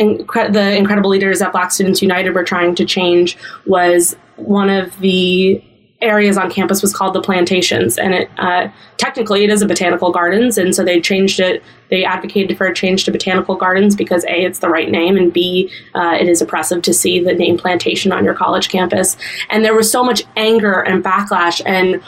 incre- 0.00 0.50
the 0.50 0.74
incredible 0.74 1.10
leaders 1.10 1.42
at 1.42 1.52
black 1.52 1.70
students 1.70 2.00
united 2.00 2.30
were 2.30 2.42
trying 2.42 2.74
to 2.74 2.86
change 2.86 3.36
was 3.66 4.16
one 4.36 4.70
of 4.70 4.98
the 5.00 5.62
areas 6.00 6.36
on 6.38 6.50
campus 6.50 6.80
was 6.80 6.94
called 6.94 7.14
the 7.14 7.20
plantations. 7.20 7.98
And 7.98 8.14
it 8.14 8.30
uh, 8.38 8.68
technically 8.98 9.44
it 9.44 9.50
is 9.50 9.62
a 9.62 9.66
botanical 9.66 10.12
gardens. 10.12 10.56
And 10.56 10.74
so 10.74 10.84
they 10.84 11.00
changed 11.00 11.40
it 11.40 11.62
they 11.90 12.04
advocated 12.04 12.56
for 12.56 12.66
a 12.66 12.74
change 12.74 13.04
to 13.04 13.10
botanical 13.10 13.56
gardens 13.56 13.96
because 13.96 14.24
a 14.24 14.44
it's 14.44 14.58
the 14.58 14.68
right 14.68 14.90
name 14.90 15.16
and 15.16 15.32
b 15.32 15.70
uh, 15.94 16.16
it 16.20 16.28
is 16.28 16.42
oppressive 16.42 16.82
to 16.82 16.92
see 16.92 17.22
the 17.22 17.32
name 17.32 17.56
plantation 17.56 18.12
on 18.12 18.24
your 18.24 18.34
college 18.34 18.68
campus. 18.68 19.16
And 19.50 19.64
there 19.64 19.74
was 19.74 19.90
so 19.90 20.04
much 20.04 20.22
anger 20.36 20.80
and 20.80 21.02
backlash 21.02 21.60
and 21.66 22.02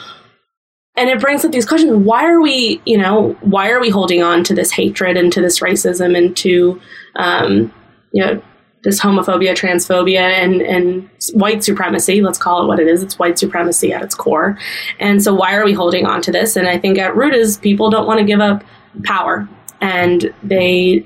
and 0.97 1.09
it 1.09 1.21
brings 1.21 1.45
up 1.45 1.51
these 1.51 1.65
questions. 1.65 1.93
Why 1.93 2.25
are 2.25 2.41
we 2.41 2.81
you 2.85 2.97
know 2.97 3.35
why 3.41 3.69
are 3.71 3.81
we 3.81 3.89
holding 3.89 4.23
on 4.23 4.43
to 4.45 4.53
this 4.53 4.71
hatred 4.71 5.17
and 5.17 5.33
to 5.33 5.41
this 5.41 5.59
racism 5.59 6.17
and 6.17 6.35
to 6.37 6.79
um, 7.15 7.73
you 8.13 8.23
know 8.23 8.41
this 8.83 8.99
homophobia, 8.99 9.53
transphobia, 9.53 10.19
and, 10.19 10.61
and 10.61 11.09
white 11.33 11.63
supremacy. 11.63 12.21
Let's 12.21 12.37
call 12.37 12.63
it 12.63 12.67
what 12.67 12.79
it 12.79 12.87
is. 12.87 13.03
It's 13.03 13.19
white 13.19 13.37
supremacy 13.37 13.93
at 13.93 14.01
its 14.01 14.15
core. 14.15 14.57
And 14.99 15.23
so, 15.23 15.33
why 15.33 15.55
are 15.55 15.63
we 15.63 15.73
holding 15.73 16.05
on 16.05 16.21
to 16.23 16.31
this? 16.31 16.55
And 16.55 16.67
I 16.67 16.77
think 16.77 16.97
at 16.97 17.15
root 17.15 17.33
is 17.33 17.57
people 17.57 17.89
don't 17.89 18.07
want 18.07 18.19
to 18.19 18.25
give 18.25 18.39
up 18.39 18.63
power, 19.03 19.47
and 19.81 20.33
they 20.43 21.05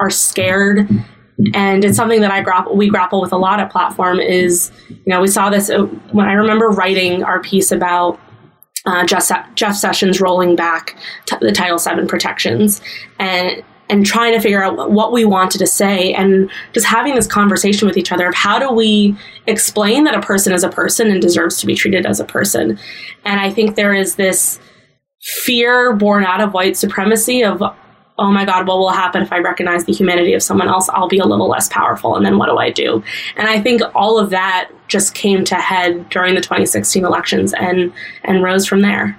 are 0.00 0.10
scared. 0.10 0.88
And 1.52 1.84
it's 1.84 1.96
something 1.96 2.20
that 2.20 2.30
I 2.30 2.42
grapple, 2.42 2.76
we 2.76 2.88
grapple 2.88 3.20
with 3.20 3.32
a 3.32 3.36
lot 3.36 3.60
at 3.60 3.70
Platform. 3.70 4.18
Is 4.20 4.72
you 4.88 5.02
know 5.06 5.20
we 5.20 5.28
saw 5.28 5.50
this 5.50 5.70
uh, 5.70 5.82
when 6.12 6.26
I 6.26 6.32
remember 6.32 6.68
writing 6.68 7.22
our 7.22 7.40
piece 7.40 7.70
about 7.70 8.18
uh, 8.86 9.04
Jeff, 9.06 9.30
Jeff 9.54 9.74
Sessions 9.74 10.20
rolling 10.20 10.56
back 10.56 10.96
t- 11.26 11.36
the 11.40 11.52
Title 11.52 11.78
VII 11.78 12.06
protections, 12.06 12.80
and 13.18 13.64
and 13.88 14.06
trying 14.06 14.32
to 14.32 14.40
figure 14.40 14.62
out 14.62 14.90
what 14.90 15.12
we 15.12 15.24
wanted 15.24 15.58
to 15.58 15.66
say 15.66 16.12
and 16.14 16.50
just 16.72 16.86
having 16.86 17.14
this 17.14 17.26
conversation 17.26 17.86
with 17.86 17.96
each 17.96 18.12
other 18.12 18.28
of 18.28 18.34
how 18.34 18.58
do 18.58 18.72
we 18.72 19.16
explain 19.46 20.04
that 20.04 20.14
a 20.14 20.20
person 20.20 20.52
is 20.52 20.64
a 20.64 20.68
person 20.68 21.10
and 21.10 21.20
deserves 21.20 21.58
to 21.60 21.66
be 21.66 21.74
treated 21.74 22.06
as 22.06 22.20
a 22.20 22.24
person. 22.24 22.78
And 23.24 23.40
I 23.40 23.50
think 23.50 23.76
there 23.76 23.94
is 23.94 24.14
this 24.14 24.58
fear 25.22 25.94
born 25.94 26.24
out 26.24 26.40
of 26.40 26.52
white 26.52 26.76
supremacy 26.76 27.42
of 27.42 27.62
oh 28.16 28.30
my 28.30 28.44
god 28.44 28.66
what 28.68 28.78
will 28.78 28.90
happen 28.90 29.22
if 29.22 29.32
i 29.32 29.38
recognize 29.38 29.86
the 29.86 29.92
humanity 29.92 30.34
of 30.34 30.42
someone 30.42 30.68
else? 30.68 30.88
I'll 30.90 31.08
be 31.08 31.18
a 31.18 31.26
little 31.26 31.48
less 31.48 31.68
powerful 31.68 32.14
and 32.14 32.24
then 32.24 32.36
what 32.36 32.46
do 32.46 32.58
i 32.58 32.70
do? 32.70 33.02
And 33.36 33.48
i 33.48 33.60
think 33.60 33.80
all 33.94 34.18
of 34.18 34.30
that 34.30 34.70
just 34.86 35.14
came 35.14 35.44
to 35.44 35.54
head 35.54 36.08
during 36.10 36.34
the 36.34 36.42
2016 36.42 37.04
elections 37.04 37.54
and 37.54 37.92
and 38.22 38.42
rose 38.42 38.66
from 38.66 38.82
there 38.82 39.18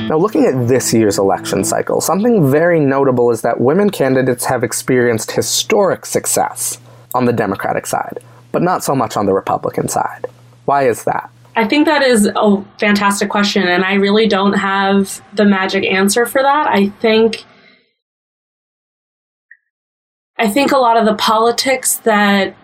Now, 0.00 0.16
looking 0.16 0.46
at 0.46 0.68
this 0.68 0.94
year's 0.94 1.18
election 1.18 1.64
cycle, 1.64 2.00
something 2.00 2.50
very 2.50 2.80
notable 2.80 3.30
is 3.30 3.42
that 3.42 3.60
women 3.60 3.90
candidates 3.90 4.44
have 4.46 4.64
experienced 4.64 5.32
historic 5.32 6.06
success 6.06 6.78
on 7.14 7.26
the 7.26 7.32
Democratic 7.32 7.86
side, 7.86 8.18
but 8.52 8.62
not 8.62 8.82
so 8.82 8.94
much 8.94 9.16
on 9.16 9.26
the 9.26 9.34
Republican 9.34 9.88
side. 9.88 10.26
Why 10.64 10.88
is 10.88 11.04
that? 11.04 11.30
I 11.56 11.66
think 11.68 11.86
that 11.86 12.02
is 12.02 12.26
a 12.34 12.64
fantastic 12.78 13.28
question, 13.28 13.64
and 13.64 13.84
I 13.84 13.94
really 13.94 14.26
don't 14.26 14.54
have 14.54 15.22
the 15.34 15.44
magic 15.44 15.84
answer 15.84 16.24
for 16.24 16.42
that. 16.42 16.66
I 16.68 16.88
think. 16.88 17.44
I 20.38 20.48
think 20.48 20.72
a 20.72 20.78
lot 20.78 20.96
of 20.96 21.04
the 21.04 21.14
politics 21.14 21.98
that 21.98 22.56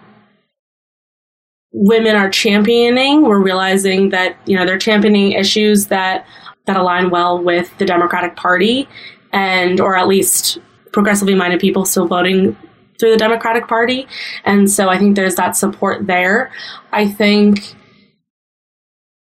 women 1.73 2.17
are 2.17 2.31
championing, 2.31 3.23
we're 3.23 3.43
realizing 3.43 4.09
that 4.11 4.37
you 4.47 4.57
know 4.57 4.65
they're 4.65 4.79
championing 4.79 5.33
issues 5.33 5.89
that 5.89 6.27
that 6.69 6.77
align 6.77 7.11
well 7.11 7.43
with 7.43 7.77
the 7.79 7.85
Democratic 7.85 8.37
Party, 8.37 8.89
and 9.33 9.81
or 9.81 9.97
at 9.97 10.07
least 10.07 10.59
progressively 10.93 11.35
minded 11.35 11.61
people 11.61 11.85
still 11.85 12.07
voting 12.07 12.57
through 12.99 13.11
the 13.11 13.19
Democratic 13.19 13.69
Party. 13.69 14.07
And 14.45 14.71
so 14.71 14.89
I 14.89 14.99
think 14.99 15.17
there's 15.17 15.35
that 15.35 15.57
support 15.57 16.07
there. 16.07 16.51
I 16.93 17.09
think 17.09 17.75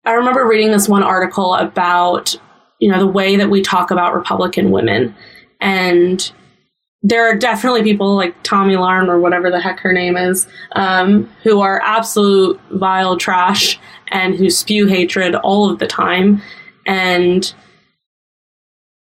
I 0.06 0.14
remember 0.14 0.48
reading 0.48 0.72
this 0.72 0.90
one 0.90 1.04
article 1.04 1.54
about, 1.54 2.36
you 2.80 2.92
know, 2.92 3.00
the 3.00 3.08
way 3.08 3.36
that 3.36 3.50
we 3.50 3.62
talk 3.62 3.92
about 3.92 4.16
Republican 4.16 4.72
women. 4.72 5.16
And 5.60 6.32
there 7.04 7.28
are 7.30 7.36
definitely 7.36 7.84
people 7.84 8.16
like 8.16 8.42
Tomi 8.44 8.76
Lahren 8.76 9.08
or 9.08 9.20
whatever 9.20 9.50
the 9.50 9.60
heck 9.60 9.80
her 9.80 9.94
name 9.94 10.18
is, 10.18 10.48
um, 10.74 11.30
who 11.44 11.62
are 11.62 11.82
absolute 11.82 12.60
vile 12.72 13.18
trash 13.18 13.80
and 14.08 14.36
who 14.36 14.50
spew 14.50 14.88
hatred 14.88 15.36
all 15.36 15.70
of 15.70 15.80
the 15.80 15.88
time. 15.88 16.42
And 16.86 17.54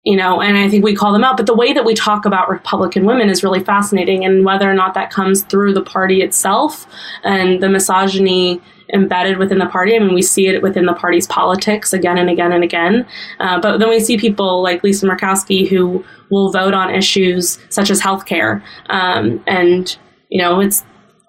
you 0.04 0.16
know, 0.16 0.40
and 0.40 0.56
I 0.56 0.68
think 0.68 0.82
we 0.82 0.94
call 0.94 1.12
them 1.12 1.24
out. 1.24 1.36
But 1.36 1.44
the 1.44 1.54
way 1.54 1.74
that 1.74 1.84
we 1.84 1.94
talk 1.94 2.24
about 2.24 2.48
Republican 2.48 3.04
women 3.04 3.28
is 3.28 3.44
really 3.44 3.62
fascinating, 3.62 4.24
and 4.24 4.44
whether 4.44 4.70
or 4.70 4.74
not 4.74 4.94
that 4.94 5.10
comes 5.10 5.42
through 5.42 5.74
the 5.74 5.82
party 5.82 6.22
itself 6.22 6.86
and 7.22 7.62
the 7.62 7.68
misogyny 7.68 8.62
embedded 8.92 9.36
within 9.36 9.58
the 9.58 9.66
party. 9.66 9.94
I 9.94 9.98
mean, 9.98 10.14
we 10.14 10.22
see 10.22 10.48
it 10.48 10.62
within 10.62 10.86
the 10.86 10.94
party's 10.94 11.26
politics 11.26 11.92
again 11.92 12.18
and 12.18 12.30
again 12.30 12.50
and 12.50 12.64
again. 12.64 13.06
Uh, 13.38 13.60
but 13.60 13.78
then 13.78 13.88
we 13.88 14.00
see 14.00 14.18
people 14.18 14.62
like 14.62 14.82
Lisa 14.82 15.06
Murkowski 15.06 15.68
who 15.68 16.04
will 16.30 16.50
vote 16.50 16.74
on 16.74 16.92
issues 16.94 17.58
such 17.68 17.90
as 17.90 18.00
healthcare, 18.00 18.62
um, 18.88 19.42
and 19.46 19.96
you 20.30 20.40
know, 20.40 20.60
it's 20.60 20.82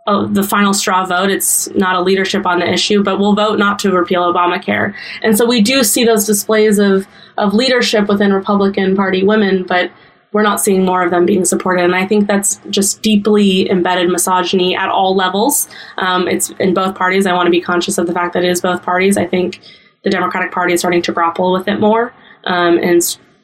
uh, 0.08 0.26
the 0.26 0.44
final 0.44 0.74
straw 0.74 1.06
vote. 1.06 1.30
It's 1.30 1.70
not 1.72 1.96
a 1.96 2.02
leadership 2.02 2.46
on 2.46 2.60
the 2.60 2.72
issue, 2.72 3.04
but 3.04 3.20
we'll 3.20 3.36
vote 3.36 3.60
not 3.60 3.78
to 3.80 3.92
repeal 3.92 4.24
Obamacare. 4.24 4.94
And 5.22 5.38
so 5.38 5.46
we 5.46 5.62
do 5.62 5.84
see 5.84 6.04
those 6.04 6.26
displays 6.26 6.80
of 6.80 7.08
of 7.38 7.54
leadership 7.54 8.08
within 8.08 8.34
Republican 8.34 8.96
Party 8.96 9.24
women, 9.24 9.64
but 9.64 9.92
we're 10.34 10.44
not 10.44 10.62
seeing 10.62 10.86
more 10.86 11.04
of 11.04 11.12
them 11.12 11.26
being 11.26 11.46
supported. 11.46 11.84
And 11.84 11.96
I 11.96 12.06
think 12.08 12.28
that's 12.28 12.62
just 12.70 13.02
deeply 13.02 13.70
embedded 13.70 14.10
misogyny 14.10 14.76
at 14.76 14.90
all 14.90 15.16
levels. 15.16 15.68
Um, 15.98 16.28
it's 16.28 16.50
in 16.52 16.74
both 16.74 16.96
parties. 16.96 17.26
I 17.26 17.34
want 17.34 17.48
to 17.48 17.52
be 17.52 17.62
conscious 17.62 17.98
of 17.98 18.08
the 18.08 18.14
fact 18.14 18.34
that 18.34 18.44
it 18.44 18.50
is 18.50 18.62
both 18.62 18.82
parties. 18.82 19.18
I 19.18 19.28
think 19.28 19.60
the 20.04 20.10
Democratic 20.10 20.52
Party 20.52 20.74
is 20.74 20.80
starting 20.80 21.02
to 21.04 21.12
grapple 21.12 21.52
with 21.52 21.68
it 21.68 21.80
more 21.80 22.14
um, 22.46 22.78
and, 22.78 23.02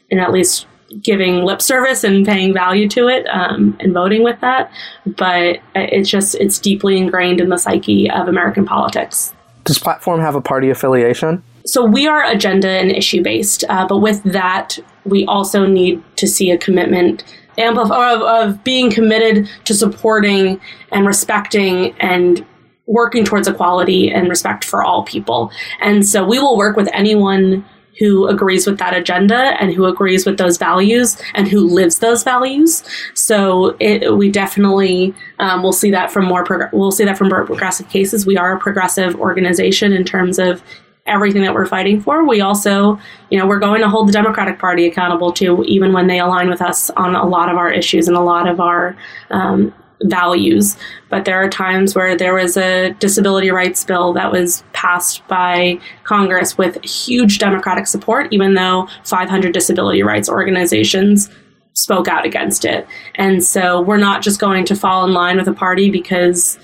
and 0.10 0.20
at 0.20 0.32
least 0.32 0.66
giving 1.02 1.44
lip 1.44 1.62
service 1.62 2.04
and 2.04 2.26
paying 2.26 2.54
value 2.54 2.88
to 2.90 3.08
it 3.08 3.26
um, 3.28 3.76
and 3.80 3.94
voting 3.94 4.24
with 4.24 4.40
that. 4.42 4.72
But 5.06 5.60
it's 5.76 6.10
just, 6.10 6.36
it's 6.36 6.60
deeply 6.60 6.98
ingrained 6.98 7.42
in 7.42 7.50
the 7.50 7.58
psyche 7.58 8.10
of 8.10 8.28
American 8.28 8.66
politics. 8.66 9.34
Does 9.66 9.80
Platform 9.80 10.22
have 10.22 10.36
a 10.36 10.42
party 10.42 10.70
affiliation? 10.70 11.44
So 11.66 11.84
we 11.84 12.08
are 12.08 12.24
agenda 12.24 12.70
and 12.70 12.90
issue 12.90 13.22
based, 13.22 13.66
uh, 13.68 13.86
but 13.86 13.98
with 13.98 14.24
that, 14.24 14.80
we 15.04 15.26
also 15.26 15.66
need 15.66 16.02
to 16.16 16.28
see 16.28 16.52
a 16.52 16.58
commitment 16.58 17.24
of, 17.58 17.92
of 17.92 18.64
being 18.64 18.92
committed 18.92 19.50
to 19.66 19.74
supporting 19.74 20.62
and 20.92 21.06
respecting 21.06 21.94
and 22.00 22.46
working 22.86 23.26
towards 23.26 23.48
equality 23.48 24.10
and 24.10 24.30
respect 24.30 24.64
for 24.64 24.84
all 24.84 25.04
people. 25.04 25.52
And 25.82 26.08
so 26.08 26.26
we 26.26 26.40
will 26.40 26.56
work 26.56 26.78
with 26.78 26.88
anyone 26.94 27.66
who 28.00 28.28
agrees 28.28 28.68
with 28.68 28.78
that 28.80 28.96
agenda 28.96 29.56
and 29.60 29.74
who 29.74 29.86
agrees 29.86 30.26
with 30.26 30.38
those 30.38 30.58
values 30.58 31.20
and 31.34 31.48
who 31.48 31.62
lives 31.62 32.00
those 32.00 32.24
values. 32.24 32.84
So 33.14 33.76
it, 33.80 34.16
we 34.16 34.30
definitely 34.30 35.14
um, 35.40 35.64
will 35.64 35.74
see 35.74 35.92
that 35.92 36.12
from 36.12 36.26
more 36.26 36.44
prog- 36.44 36.72
we'll 36.74 36.92
see 36.92 37.06
that 37.06 37.18
from 37.18 37.30
progressive 37.30 37.90
cases. 37.90 38.26
We 38.26 38.38
are 38.38 38.56
a 38.56 38.60
progressive 38.60 39.16
organization 39.16 39.94
in 39.94 40.04
terms 40.04 40.40
of 40.40 40.64
everything 41.08 41.42
that 41.42 41.54
we're 41.54 41.66
fighting 41.66 42.02
for. 42.02 42.28
We 42.28 42.42
also, 42.42 43.00
you 43.30 43.40
know, 43.40 43.48
we're 43.48 43.60
going 43.60 43.82
to 43.82 43.90
hold 43.90 44.10
the 44.10 44.12
Democratic 44.12 44.60
Party 44.60 44.86
accountable 44.86 45.32
too, 45.32 45.64
even 45.64 45.94
when 45.94 46.08
they 46.08 46.20
align 46.20 46.50
with 46.50 46.62
us 46.62 46.90
on 46.92 47.16
a 47.16 47.26
lot 47.26 47.50
of 47.50 47.58
our 47.58 47.72
issues 47.72 48.08
and 48.08 48.18
a 48.18 48.22
lot 48.22 48.48
of 48.48 48.60
our 48.60 48.96
um, 49.32 49.74
values. 50.04 50.78
But 51.10 51.26
there 51.26 51.42
are 51.42 51.50
times 51.50 51.96
where 51.96 52.16
there 52.16 52.36
was 52.36 52.58
a 52.58 52.92
disability 53.00 53.52
rights 53.52 53.84
bill 53.84 54.14
that 54.14 54.32
was 54.32 54.64
passed 54.74 55.28
by 55.28 55.80
Congress 56.04 56.58
with 56.58 56.84
huge 56.84 57.40
Democratic 57.40 57.88
support, 57.88 58.32
even 58.32 58.54
though 58.54 58.88
500 59.04 59.54
disability 59.54 60.04
rights 60.04 60.30
organizations 60.30 61.30
spoke 61.74 62.08
out 62.08 62.26
against 62.26 62.66
it. 62.66 62.88
And 63.16 63.44
so 63.44 63.82
we're 63.82 63.98
not 63.98 64.22
just 64.22 64.40
going 64.40 64.66
to 64.66 64.76
fall 64.76 65.06
in 65.06 65.14
line 65.14 65.38
with 65.38 65.48
a 65.48 65.54
party 65.54 65.92
because 65.92 66.58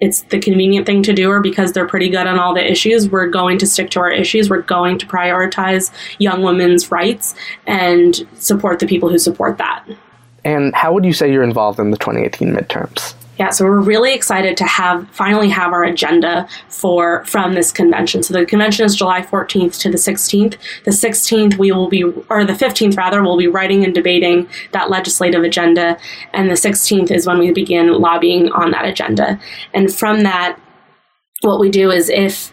it's 0.00 0.22
the 0.22 0.38
convenient 0.38 0.86
thing 0.86 1.02
to 1.04 1.12
do 1.12 1.28
or 1.30 1.40
because 1.40 1.72
they're 1.72 1.86
pretty 1.86 2.08
good 2.08 2.26
on 2.26 2.38
all 2.38 2.54
the 2.54 2.70
issues. 2.70 3.08
We're 3.08 3.28
going 3.28 3.58
to 3.58 3.66
stick 3.66 3.90
to 3.90 4.00
our 4.00 4.10
issues. 4.10 4.48
We're 4.48 4.62
going 4.62 4.98
to 4.98 5.06
prioritize 5.06 5.92
young 6.18 6.42
women's 6.42 6.90
rights 6.90 7.34
and 7.66 8.26
support 8.34 8.78
the 8.78 8.86
people 8.86 9.08
who 9.08 9.18
support 9.18 9.58
that. 9.58 9.84
And 10.44 10.74
how 10.74 10.92
would 10.92 11.04
you 11.04 11.12
say 11.12 11.30
you're 11.32 11.42
involved 11.42 11.78
in 11.78 11.90
the 11.90 11.98
2018 11.98 12.52
midterms? 12.52 13.14
Yeah, 13.38 13.50
so 13.50 13.64
we're 13.66 13.80
really 13.80 14.14
excited 14.14 14.56
to 14.56 14.64
have 14.64 15.08
finally 15.10 15.48
have 15.48 15.72
our 15.72 15.84
agenda 15.84 16.48
for 16.68 17.24
from 17.24 17.54
this 17.54 17.70
convention. 17.70 18.24
So 18.24 18.34
the 18.34 18.44
convention 18.44 18.84
is 18.84 18.96
July 18.96 19.22
14th 19.22 19.78
to 19.80 19.90
the 19.90 19.96
16th. 19.96 20.56
The 20.84 20.90
16th 20.90 21.56
we 21.56 21.70
will 21.70 21.88
be 21.88 22.02
or 22.02 22.44
the 22.44 22.52
15th 22.52 22.96
rather 22.96 23.22
we'll 23.22 23.36
be 23.36 23.46
writing 23.46 23.84
and 23.84 23.94
debating 23.94 24.48
that 24.72 24.90
legislative 24.90 25.44
agenda 25.44 25.96
and 26.32 26.50
the 26.50 26.54
16th 26.54 27.12
is 27.12 27.28
when 27.28 27.38
we 27.38 27.52
begin 27.52 27.92
lobbying 27.92 28.50
on 28.50 28.72
that 28.72 28.84
agenda. 28.84 29.40
And 29.72 29.94
from 29.94 30.24
that 30.24 30.58
what 31.42 31.60
we 31.60 31.70
do 31.70 31.92
is 31.92 32.08
if 32.08 32.52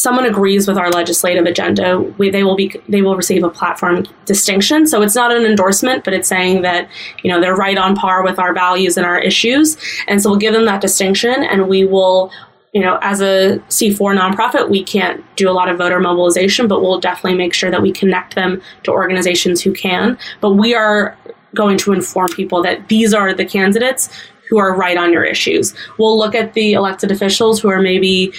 someone 0.00 0.24
agrees 0.24 0.66
with 0.66 0.78
our 0.78 0.88
legislative 0.88 1.44
agenda, 1.44 2.00
we, 2.16 2.30
they 2.30 2.42
will 2.42 2.56
be 2.56 2.74
they 2.88 3.02
will 3.02 3.16
receive 3.16 3.44
a 3.44 3.50
platform 3.50 4.06
distinction. 4.24 4.86
So 4.86 5.02
it's 5.02 5.14
not 5.14 5.30
an 5.30 5.44
endorsement, 5.44 6.04
but 6.04 6.14
it's 6.14 6.26
saying 6.26 6.62
that 6.62 6.88
you 7.22 7.30
know 7.30 7.38
they're 7.38 7.54
right 7.54 7.76
on 7.76 7.94
par 7.94 8.24
with 8.24 8.38
our 8.38 8.54
values 8.54 8.96
and 8.96 9.04
our 9.04 9.18
issues, 9.18 9.76
and 10.08 10.22
so 10.22 10.30
we'll 10.30 10.38
give 10.38 10.54
them 10.54 10.64
that 10.64 10.80
distinction, 10.80 11.44
and 11.44 11.68
we 11.68 11.84
will. 11.84 12.32
You 12.72 12.82
know, 12.82 13.00
as 13.02 13.20
a 13.20 13.58
C4 13.68 14.16
nonprofit, 14.16 14.70
we 14.70 14.84
can't 14.84 15.24
do 15.34 15.50
a 15.50 15.54
lot 15.60 15.68
of 15.68 15.78
voter 15.78 15.98
mobilization, 15.98 16.68
but 16.68 16.80
we'll 16.80 17.00
definitely 17.00 17.36
make 17.36 17.52
sure 17.52 17.68
that 17.68 17.82
we 17.82 17.90
connect 17.90 18.36
them 18.36 18.62
to 18.84 18.92
organizations 18.92 19.60
who 19.60 19.72
can. 19.72 20.16
But 20.40 20.50
we 20.50 20.72
are 20.72 21.18
going 21.56 21.78
to 21.78 21.92
inform 21.92 22.28
people 22.28 22.62
that 22.62 22.86
these 22.86 23.12
are 23.12 23.34
the 23.34 23.44
candidates 23.44 24.08
who 24.48 24.58
are 24.58 24.72
right 24.76 24.96
on 24.96 25.12
your 25.12 25.24
issues. 25.24 25.74
We'll 25.98 26.16
look 26.16 26.36
at 26.36 26.54
the 26.54 26.74
elected 26.74 27.10
officials 27.10 27.60
who 27.60 27.70
are 27.70 27.82
maybe 27.82 28.32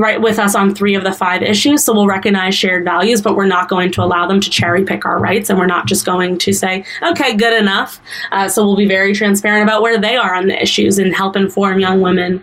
right 0.00 0.22
with 0.22 0.38
us 0.38 0.54
on 0.54 0.74
three 0.74 0.94
of 0.94 1.04
the 1.04 1.12
five 1.12 1.42
issues. 1.42 1.84
So 1.84 1.92
we'll 1.92 2.06
recognize 2.06 2.54
shared 2.54 2.84
values, 2.84 3.20
but 3.20 3.36
we're 3.36 3.46
not 3.46 3.68
going 3.68 3.92
to 3.92 4.02
allow 4.02 4.26
them 4.26 4.40
to 4.40 4.48
cherry 4.48 4.82
pick 4.82 5.04
our 5.04 5.18
rights. 5.18 5.50
And 5.50 5.58
we're 5.58 5.66
not 5.66 5.86
just 5.86 6.06
going 6.06 6.38
to 6.38 6.54
say, 6.54 6.86
okay, 7.02 7.36
good 7.36 7.52
enough. 7.52 8.00
Uh, 8.32 8.48
so 8.48 8.64
we'll 8.64 8.76
be 8.76 8.88
very 8.88 9.14
transparent 9.14 9.62
about 9.62 9.82
where 9.82 10.00
they 10.00 10.16
are 10.16 10.34
on 10.34 10.48
the 10.48 10.60
issues 10.60 10.98
and 10.98 11.14
help 11.14 11.36
inform 11.36 11.80
young 11.80 12.00
women 12.00 12.42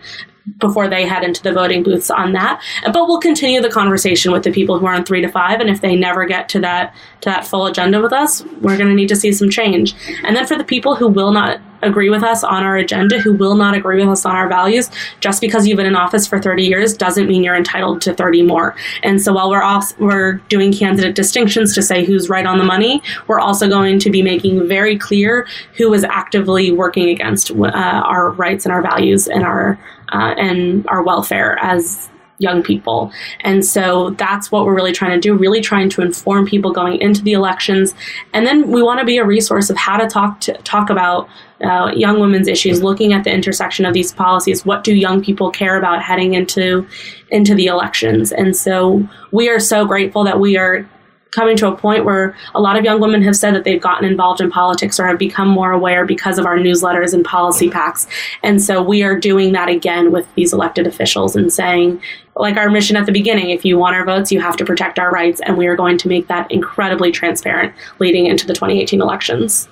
before 0.60 0.88
they 0.88 1.06
head 1.06 1.24
into 1.24 1.44
the 1.44 1.52
voting 1.52 1.84
booths 1.84 2.10
on 2.10 2.34
that. 2.34 2.62
But 2.84 3.08
we'll 3.08 3.20
continue 3.20 3.62
the 3.62 3.70
conversation 3.70 4.32
with 4.32 4.44
the 4.44 4.52
people 4.52 4.80
who 4.80 4.86
are 4.86 4.94
on 4.94 5.06
three 5.06 5.22
to 5.22 5.30
five, 5.30 5.60
and 5.60 5.70
if 5.70 5.82
they 5.82 5.96
never 5.96 6.26
get 6.26 6.50
to 6.50 6.60
that 6.62 6.96
to 7.22 7.30
that 7.30 7.46
full 7.46 7.66
agenda 7.66 8.02
with 8.02 8.14
us, 8.14 8.44
we're 8.62 8.78
going 8.78 8.90
to 8.90 8.96
need 8.96 9.10
to 9.10 9.16
see 9.16 9.32
some 9.32 9.50
change. 9.50 9.96
And 10.24 10.36
then 10.36 10.46
for 10.46 10.58
the 10.58 10.64
people 10.64 10.96
who 10.96 11.08
will 11.08 11.32
not 11.32 11.60
agree 11.82 12.10
with 12.10 12.24
us 12.24 12.44
on 12.44 12.64
our 12.64 12.78
agenda, 12.78 13.20
who 13.20 13.34
will 13.34 13.56
not 13.56 13.76
agree 13.76 14.00
with 14.00 14.10
us 14.10 14.26
on 14.26 14.36
our 14.36 14.48
values, 14.48 14.90
just 15.20 15.42
because 15.42 15.68
you've 15.68 15.78
been 15.78 15.86
in 15.86 15.96
office 15.96 16.28
for 16.28 16.40
30 16.40 16.64
years 16.64 16.96
doesn't 16.96 17.28
mean 17.28 17.44
you're 17.44 17.56
entitled 17.56 18.02
to 18.02 18.14
30 18.14 18.44
more. 18.44 18.76
And 19.04 19.22
so 19.22 19.34
while 19.34 19.50
we're 19.50 19.64
off, 19.64 19.98
we're 20.00 20.34
doing 20.50 20.74
candidate 20.74 21.16
distinctions 21.16 21.74
to 21.76 21.82
say 21.82 22.04
who's 22.04 22.30
right 22.30 22.46
on 22.46 22.58
the 22.58 22.64
money, 22.64 23.02
we're 23.28 23.40
also 23.40 23.68
going 23.68 24.00
to 24.00 24.10
be 24.10 24.22
making 24.22 24.68
very 24.68 24.98
clear 24.98 25.48
who 25.76 25.94
is 25.94 26.04
actively 26.04 26.72
working 26.72 27.10
against 27.10 27.52
uh, 27.52 27.66
our 27.66 28.32
rights 28.32 28.66
and 28.66 28.74
our 28.74 28.82
values 28.82 29.28
and 29.28 29.44
our 29.44 29.80
uh, 30.12 30.36
and 30.38 30.88
our 30.88 31.04
welfare 31.04 31.58
as 31.62 32.10
young 32.40 32.62
people. 32.62 33.12
And 33.42 33.66
so 33.66 34.12
that's 34.12 34.52
what 34.52 34.66
we're 34.66 34.76
really 34.76 34.92
trying 34.92 35.12
to 35.12 35.20
do, 35.20 35.36
really 35.36 35.62
trying 35.62 35.90
to 35.90 36.02
inform 36.02 36.46
people 36.46 36.72
going 36.72 37.02
into 37.02 37.24
the 37.24 37.34
elections. 37.34 37.96
And 38.34 38.46
then 38.46 38.70
we 38.70 38.84
want 38.84 39.00
to 39.00 39.06
be 39.06 39.18
a 39.18 39.26
resource 39.26 39.70
of 39.70 39.78
how 39.78 39.98
to 39.98 40.08
talk 40.08 40.40
to 40.42 40.54
talk 40.60 40.90
about 40.90 41.28
uh, 41.64 41.92
young 41.96 42.20
women's 42.20 42.48
issues, 42.48 42.84
looking 42.84 43.14
at 43.14 43.24
the 43.24 43.32
intersection 43.32 43.86
of 43.86 43.94
these 43.94 44.14
policies. 44.14 44.66
What 44.66 44.84
do 44.84 44.94
young 44.94 45.24
people 45.24 45.50
care 45.50 45.78
about 45.78 46.04
heading 46.04 46.36
into 46.36 46.88
into 47.30 47.56
the 47.56 47.66
elections? 47.66 48.32
And 48.32 48.56
so 48.56 49.08
we 49.32 49.50
are 49.50 49.60
so 49.60 49.86
grateful 49.86 50.24
that 50.24 50.40
we 50.40 50.58
are 50.58 50.88
coming 51.32 51.58
to 51.58 51.68
a 51.68 51.76
point 51.76 52.06
where 52.06 52.36
a 52.56 52.62
lot 52.62 52.78
of 52.78 52.84
young 52.84 53.00
women 53.00 53.22
have 53.22 53.36
said 53.36 53.54
that 53.54 53.64
they've 53.64 53.82
gotten 53.82 54.08
involved 54.08 54.42
in 54.42 54.50
politics 54.50 55.00
or 55.00 55.08
have 55.08 55.18
become 55.18 55.48
more 55.48 55.72
aware 55.72 56.06
because 56.06 56.38
of 56.38 56.46
our 56.46 56.58
newsletters 56.58 57.14
and 57.14 57.24
policy 57.26 57.70
packs. 57.70 58.08
And 58.44 58.62
so 58.62 58.82
we 58.82 59.04
are 59.04 59.20
doing 59.20 59.52
that 59.54 59.70
again 59.70 60.12
with 60.12 60.34
these 60.36 60.54
elected 60.54 60.88
officials 60.88 61.36
and 61.36 61.52
saying, 61.52 62.02
like 62.36 62.58
our 62.58 62.70
mission 62.70 62.96
at 62.96 63.06
the 63.06 63.12
beginning, 63.12 63.50
if 63.50 63.66
you 63.66 63.78
want 63.78 63.96
our 63.96 64.06
votes, 64.06 64.32
you 64.32 64.40
have 64.40 64.58
to 64.58 64.66
protect 64.66 65.00
our 65.00 65.12
rights. 65.12 65.42
And 65.42 65.58
we 65.58 65.68
are 65.68 65.76
going 65.76 65.98
to 66.00 66.08
make 66.08 66.28
that 66.28 66.50
incredibly 66.52 67.12
transparent 67.12 67.74
leading 68.00 68.26
into 68.26 68.46
the 68.46 68.54
2018 68.54 69.02
elections. 69.02 69.68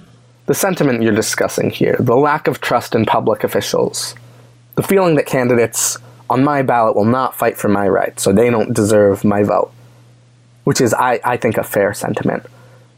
The 0.47 0.53
sentiment 0.53 1.01
you're 1.01 1.15
discussing 1.15 1.69
here, 1.69 1.95
the 1.99 2.15
lack 2.15 2.47
of 2.47 2.61
trust 2.61 2.93
in 2.93 3.05
public 3.05 3.43
officials, 3.43 4.13
the 4.75 4.83
feeling 4.83 5.15
that 5.15 5.25
candidates 5.25 5.97
on 6.29 6.43
my 6.43 6.61
ballot 6.61 6.95
will 6.95 7.05
not 7.05 7.35
fight 7.35 7.57
for 7.57 7.67
my 7.67 7.87
rights, 7.87 8.23
so 8.23 8.31
they 8.31 8.49
don't 8.49 8.73
deserve 8.73 9.23
my 9.23 9.43
vote 9.43 9.71
which 10.65 10.81
is, 10.81 10.93
I, 10.93 11.19
I 11.23 11.37
think, 11.37 11.57
a 11.57 11.63
fair 11.63 11.93
sentiment. 11.93 12.45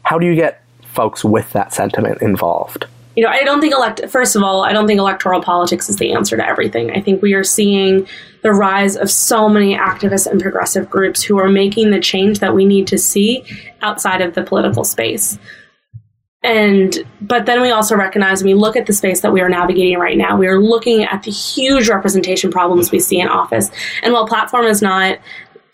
How 0.02 0.18
do 0.18 0.26
you 0.26 0.34
get 0.34 0.62
folks 0.82 1.24
with 1.24 1.52
that 1.52 1.72
sentiment 1.72 2.20
involved? 2.20 2.86
You 3.14 3.24
know, 3.24 3.30
I 3.30 3.42
don't 3.42 3.60
think 3.60 3.74
elect. 3.74 4.08
First 4.08 4.36
of 4.36 4.42
all, 4.42 4.64
I 4.64 4.72
don't 4.72 4.86
think 4.86 4.98
electoral 4.98 5.40
politics 5.40 5.88
is 5.88 5.96
the 5.96 6.12
answer 6.12 6.36
to 6.36 6.46
everything. 6.46 6.90
I 6.92 7.00
think 7.00 7.20
we 7.20 7.34
are 7.34 7.44
seeing 7.44 8.06
the 8.42 8.52
rise 8.52 8.96
of 8.96 9.10
so 9.10 9.48
many 9.48 9.76
activist 9.76 10.26
and 10.26 10.40
progressive 10.40 10.88
groups 10.88 11.22
who 11.22 11.38
are 11.38 11.48
making 11.48 11.90
the 11.90 12.00
change 12.00 12.38
that 12.38 12.54
we 12.54 12.64
need 12.64 12.86
to 12.88 12.98
see 12.98 13.44
outside 13.82 14.20
of 14.20 14.34
the 14.34 14.42
political 14.42 14.84
space. 14.84 15.38
And 16.44 16.96
but 17.20 17.46
then 17.46 17.60
we 17.60 17.70
also 17.70 17.96
recognize 17.96 18.44
when 18.44 18.54
we 18.54 18.60
look 18.60 18.76
at 18.76 18.86
the 18.86 18.92
space 18.92 19.22
that 19.22 19.32
we 19.32 19.40
are 19.40 19.48
navigating 19.48 19.98
right 19.98 20.16
now, 20.16 20.36
we 20.36 20.46
are 20.46 20.60
looking 20.60 21.02
at 21.02 21.24
the 21.24 21.32
huge 21.32 21.88
representation 21.88 22.52
problems 22.52 22.92
we 22.92 23.00
see 23.00 23.18
in 23.18 23.26
office. 23.26 23.72
And 24.04 24.12
while 24.12 24.28
platform 24.28 24.66
is 24.66 24.80
not 24.80 25.18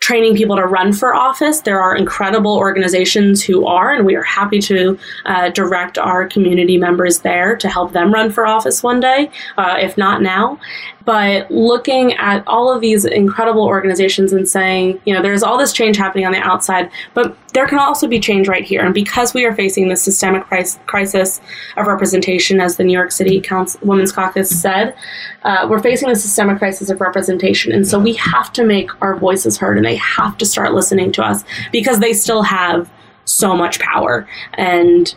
training 0.05 0.35
people 0.35 0.55
to 0.55 0.67
run 0.67 0.93
for 0.93 1.15
office. 1.15 1.61
There 1.61 1.81
are 1.81 1.95
incredible 1.95 2.55
organizations 2.57 3.41
who 3.41 3.65
are, 3.65 3.91
and 3.91 4.05
we 4.05 4.13
are 4.13 4.21
happy 4.21 4.59
to 4.59 4.99
uh, 5.25 5.49
direct 5.49 5.97
our 5.97 6.27
community 6.27 6.77
members 6.77 7.21
there 7.21 7.55
to 7.55 7.67
help 7.67 7.91
them 7.91 8.13
run 8.13 8.31
for 8.31 8.45
office 8.45 8.83
one 8.83 8.99
day, 8.99 9.31
uh, 9.57 9.77
if 9.79 9.97
not 9.97 10.21
now. 10.21 10.59
But 11.05 11.49
looking 11.51 12.13
at 12.13 12.43
all 12.47 12.71
of 12.71 12.81
these 12.81 13.05
incredible 13.05 13.63
organizations 13.63 14.33
and 14.33 14.49
saying, 14.49 14.99
you 15.05 15.13
know, 15.13 15.21
there's 15.21 15.43
all 15.43 15.57
this 15.57 15.71
change 15.71 15.97
happening 15.97 16.25
on 16.25 16.31
the 16.31 16.39
outside, 16.39 16.89
but 17.13 17.37
there 17.53 17.67
can 17.67 17.79
also 17.79 18.07
be 18.07 18.19
change 18.19 18.47
right 18.47 18.63
here. 18.63 18.83
And 18.83 18.93
because 18.93 19.33
we 19.33 19.45
are 19.45 19.55
facing 19.55 19.87
this 19.87 20.01
systemic 20.03 20.43
crisis 20.87 21.41
of 21.77 21.87
representation, 21.87 22.59
as 22.59 22.77
the 22.77 22.83
New 22.83 22.93
York 22.93 23.11
City 23.11 23.39
Council, 23.39 23.79
Women's 23.83 24.11
Caucus 24.11 24.49
said, 24.49 24.95
uh, 25.43 25.67
we're 25.69 25.79
facing 25.81 26.09
a 26.09 26.15
systemic 26.15 26.57
crisis 26.57 26.89
of 26.89 26.99
representation. 26.99 27.71
And 27.71 27.87
so 27.87 27.99
we 27.99 28.13
have 28.15 28.51
to 28.53 28.65
make 28.65 28.89
our 29.01 29.15
voices 29.15 29.57
heard 29.57 29.77
and 29.77 29.85
they 29.85 29.95
have 29.97 30.37
to 30.39 30.45
start 30.45 30.73
listening 30.73 31.11
to 31.13 31.23
us 31.23 31.43
because 31.71 31.99
they 31.99 32.13
still 32.13 32.41
have 32.41 32.89
so 33.25 33.55
much 33.55 33.79
power. 33.79 34.27
And 34.55 35.13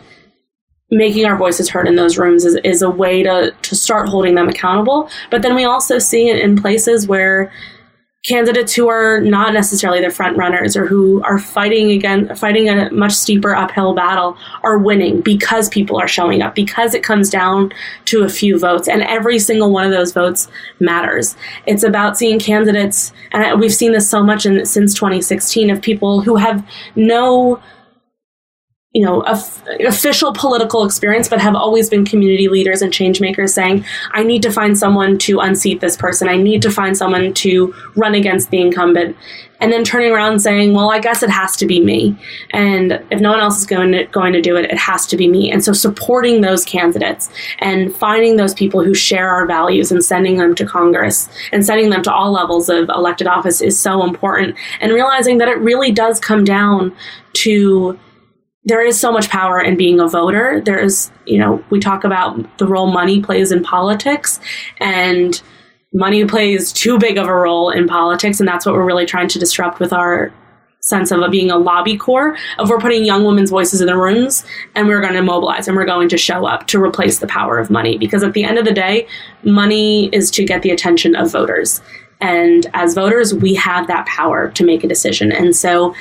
making 0.91 1.25
our 1.25 1.37
voices 1.37 1.69
heard 1.69 1.87
in 1.87 1.95
those 1.95 2.17
rooms 2.17 2.45
is, 2.45 2.55
is 2.63 2.81
a 2.81 2.89
way 2.89 3.23
to, 3.23 3.53
to 3.61 3.75
start 3.75 4.09
holding 4.09 4.35
them 4.35 4.49
accountable. 4.49 5.09
But 5.29 5.41
then 5.41 5.55
we 5.55 5.65
also 5.65 5.99
see 5.99 6.29
it 6.29 6.39
in 6.39 6.59
places 6.59 7.07
where 7.07 7.51
candidates 8.27 8.73
who 8.73 8.89
are 8.89 9.21
not 9.21 9.53
necessarily 9.53 10.01
the 10.01 10.09
front 10.09 10.35
runners 10.35 10.75
or 10.75 10.85
who 10.85 11.23
are 11.23 11.39
fighting 11.39 11.89
again 11.91 12.35
fighting 12.35 12.67
a 12.67 12.91
much 12.91 13.13
steeper 13.13 13.55
uphill 13.55 13.93
battle 13.95 14.37
are 14.61 14.77
winning 14.77 15.21
because 15.21 15.69
people 15.69 15.97
are 15.97 16.07
showing 16.07 16.41
up 16.41 16.53
because 16.53 16.93
it 16.93 17.01
comes 17.01 17.29
down 17.29 17.71
to 18.03 18.23
a 18.23 18.29
few 18.29 18.59
votes 18.59 18.89
and 18.89 19.03
every 19.03 19.39
single 19.39 19.71
one 19.71 19.85
of 19.85 19.91
those 19.91 20.11
votes 20.11 20.49
matters 20.81 21.37
it's 21.65 21.83
about 21.83 22.17
seeing 22.17 22.39
candidates 22.39 23.13
and 23.31 23.57
we've 23.57 23.73
seen 23.73 23.93
this 23.93 24.09
so 24.09 24.21
much 24.21 24.45
in 24.45 24.65
since 24.65 24.93
2016 24.93 25.69
of 25.69 25.81
people 25.81 26.19
who 26.19 26.35
have 26.35 26.67
no 26.97 27.57
you 28.99 29.05
know, 29.05 29.21
official 29.87 30.33
political 30.33 30.83
experience, 30.83 31.29
but 31.29 31.39
have 31.39 31.55
always 31.55 31.89
been 31.89 32.03
community 32.03 32.49
leaders 32.49 32.81
and 32.81 32.91
change 32.91 33.21
makers 33.21 33.53
saying, 33.53 33.85
I 34.11 34.23
need 34.23 34.43
to 34.43 34.51
find 34.51 34.77
someone 34.77 35.17
to 35.19 35.39
unseat 35.39 35.79
this 35.79 35.95
person. 35.95 36.27
I 36.27 36.35
need 36.35 36.61
to 36.63 36.69
find 36.69 36.97
someone 36.97 37.33
to 37.35 37.73
run 37.95 38.13
against 38.13 38.49
the 38.49 38.59
incumbent. 38.59 39.15
And 39.61 39.71
then 39.71 39.85
turning 39.85 40.11
around 40.11 40.41
saying, 40.41 40.73
well, 40.73 40.91
I 40.91 40.99
guess 40.99 41.23
it 41.23 41.29
has 41.29 41.55
to 41.57 41.65
be 41.65 41.79
me. 41.79 42.17
And 42.51 43.01
if 43.09 43.21
no 43.21 43.31
one 43.31 43.39
else 43.39 43.57
is 43.57 43.65
going 43.65 43.93
to, 43.93 44.03
going 44.07 44.33
to 44.33 44.41
do 44.41 44.57
it, 44.57 44.65
it 44.65 44.77
has 44.77 45.07
to 45.07 45.15
be 45.15 45.29
me. 45.29 45.49
And 45.49 45.63
so 45.63 45.71
supporting 45.71 46.41
those 46.41 46.65
candidates 46.65 47.29
and 47.59 47.95
finding 47.95 48.35
those 48.35 48.53
people 48.53 48.83
who 48.83 48.93
share 48.93 49.29
our 49.29 49.45
values 49.45 49.93
and 49.93 50.03
sending 50.03 50.39
them 50.39 50.55
to 50.55 50.65
Congress 50.65 51.29
and 51.53 51.65
sending 51.65 51.89
them 51.89 52.03
to 52.03 52.13
all 52.13 52.33
levels 52.33 52.67
of 52.67 52.89
elected 52.89 53.27
office 53.27 53.61
is 53.61 53.79
so 53.79 54.03
important. 54.03 54.57
And 54.81 54.91
realizing 54.91 55.37
that 55.37 55.47
it 55.47 55.57
really 55.59 55.93
does 55.93 56.19
come 56.19 56.43
down 56.43 56.93
to 57.43 57.97
there 58.65 58.85
is 58.85 58.99
so 58.99 59.11
much 59.11 59.29
power 59.29 59.61
in 59.61 59.77
being 59.77 59.99
a 59.99 60.07
voter. 60.07 60.61
There's, 60.61 61.11
you 61.25 61.39
know, 61.39 61.63
we 61.69 61.79
talk 61.79 62.03
about 62.03 62.57
the 62.57 62.67
role 62.67 62.91
money 62.91 63.21
plays 63.21 63.51
in 63.51 63.63
politics 63.63 64.39
and 64.79 65.41
money 65.93 66.25
plays 66.25 66.71
too 66.71 66.99
big 66.99 67.17
of 67.17 67.27
a 67.27 67.33
role 67.33 67.69
in 67.69 67.87
politics. 67.87 68.39
And 68.39 68.47
that's 68.47 68.65
what 68.65 68.75
we're 68.75 68.85
really 68.85 69.05
trying 69.05 69.29
to 69.29 69.39
disrupt 69.39 69.79
with 69.79 69.93
our 69.93 70.33
sense 70.81 71.11
of 71.11 71.19
being 71.29 71.51
a 71.51 71.57
lobby 71.57 71.97
corps 71.97 72.37
of 72.57 72.69
we're 72.69 72.79
putting 72.79 73.03
young 73.03 73.25
women's 73.25 73.49
voices 73.49 73.81
in 73.81 73.87
the 73.87 73.97
rooms 73.97 74.45
and 74.75 74.87
we're 74.87 75.01
going 75.01 75.13
to 75.13 75.21
mobilize 75.21 75.67
and 75.67 75.75
we're 75.75 75.85
going 75.85 76.07
to 76.07 76.17
show 76.17 76.45
up 76.45 76.67
to 76.67 76.81
replace 76.81 77.19
the 77.19 77.27
power 77.27 77.59
of 77.59 77.69
money 77.69 77.97
because 77.97 78.23
at 78.23 78.33
the 78.33 78.45
end 78.45 78.57
of 78.57 78.63
the 78.63 78.71
day 78.71 79.05
money 79.43 80.07
is 80.13 80.31
to 80.31 80.45
get 80.45 80.61
the 80.61 80.71
attention 80.71 81.17
of 81.17 81.29
voters 81.29 81.81
and 82.21 82.67
as 82.73 82.95
voters 82.95 83.33
we 83.33 83.53
have 83.53 83.87
that 83.87 84.05
power 84.05 84.49
to 84.51 84.63
make 84.63 84.81
a 84.81 84.87
decision 84.87 85.33
and 85.33 85.53
so 85.53 85.93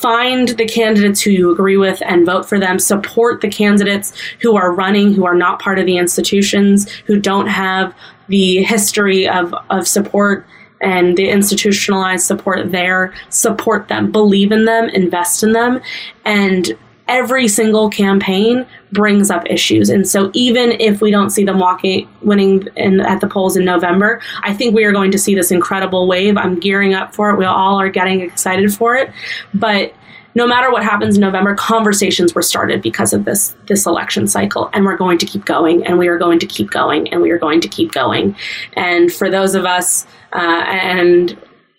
find 0.00 0.48
the 0.48 0.66
candidates 0.66 1.20
who 1.20 1.30
you 1.30 1.50
agree 1.50 1.76
with 1.76 2.02
and 2.04 2.26
vote 2.26 2.48
for 2.48 2.58
them. 2.58 2.78
Support 2.78 3.40
the 3.40 3.48
candidates 3.48 4.12
who 4.40 4.56
are 4.56 4.72
running, 4.72 5.12
who 5.12 5.26
are 5.26 5.34
not 5.34 5.60
part 5.60 5.78
of 5.78 5.86
the 5.86 5.98
institutions, 5.98 6.90
who 7.06 7.18
don't 7.18 7.48
have 7.48 7.94
the 8.28 8.62
history 8.62 9.28
of, 9.28 9.54
of 9.70 9.88
support 9.88 10.46
and 10.80 11.16
the 11.16 11.28
institutionalized 11.28 12.26
support 12.26 12.70
there. 12.70 13.12
Support 13.30 13.88
them, 13.88 14.12
believe 14.12 14.52
in 14.52 14.64
them, 14.64 14.88
invest 14.90 15.42
in 15.42 15.52
them, 15.52 15.80
and 16.24 16.76
every 17.08 17.48
single 17.48 17.88
campaign 17.90 18.66
brings 18.92 19.30
up 19.30 19.44
issues. 19.50 19.88
And 19.88 20.06
so 20.06 20.30
even 20.34 20.72
if 20.72 21.00
we 21.00 21.10
don't 21.10 21.30
see 21.30 21.44
them 21.44 21.58
walking 21.58 22.08
winning 22.22 22.68
in, 22.76 23.00
at 23.00 23.20
the 23.20 23.26
polls 23.26 23.56
in 23.56 23.64
November, 23.64 24.20
I 24.42 24.54
think 24.54 24.74
we 24.74 24.84
are 24.84 24.92
going 24.92 25.10
to 25.10 25.18
see 25.18 25.34
this 25.34 25.50
incredible 25.50 26.06
wave. 26.06 26.36
I'm 26.36 26.58
gearing 26.60 26.94
up 26.94 27.14
for 27.14 27.30
it. 27.30 27.38
We 27.38 27.44
all 27.44 27.80
are 27.80 27.88
getting 27.88 28.20
excited 28.20 28.72
for 28.72 28.94
it. 28.94 29.10
But 29.54 29.94
no 30.34 30.46
matter 30.46 30.70
what 30.70 30.84
happens 30.84 31.16
in 31.16 31.20
November, 31.20 31.54
conversations 31.54 32.34
were 32.34 32.42
started 32.42 32.80
because 32.80 33.12
of 33.12 33.24
this 33.24 33.56
this 33.66 33.86
election 33.86 34.28
cycle, 34.28 34.70
and 34.72 34.84
we're 34.84 34.96
going 34.96 35.18
to 35.18 35.26
keep 35.26 35.44
going, 35.44 35.84
and 35.84 35.98
we 35.98 36.06
are 36.06 36.16
going 36.16 36.38
to 36.38 36.46
keep 36.46 36.70
going, 36.70 37.08
and 37.12 37.22
we 37.22 37.30
are 37.30 37.38
going 37.38 37.60
to 37.60 37.68
keep 37.68 37.90
going. 37.90 38.36
And 38.74 39.12
for 39.12 39.30
those 39.30 39.56
of 39.56 39.64
us, 39.64 40.06
uh, 40.32 40.64
and 40.68 41.36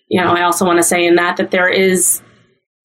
you 0.08 0.20
know, 0.20 0.32
I 0.32 0.42
also 0.42 0.66
want 0.66 0.78
to 0.78 0.82
say 0.82 1.06
in 1.06 1.14
that 1.14 1.38
that 1.38 1.52
there 1.52 1.68
is 1.68 2.20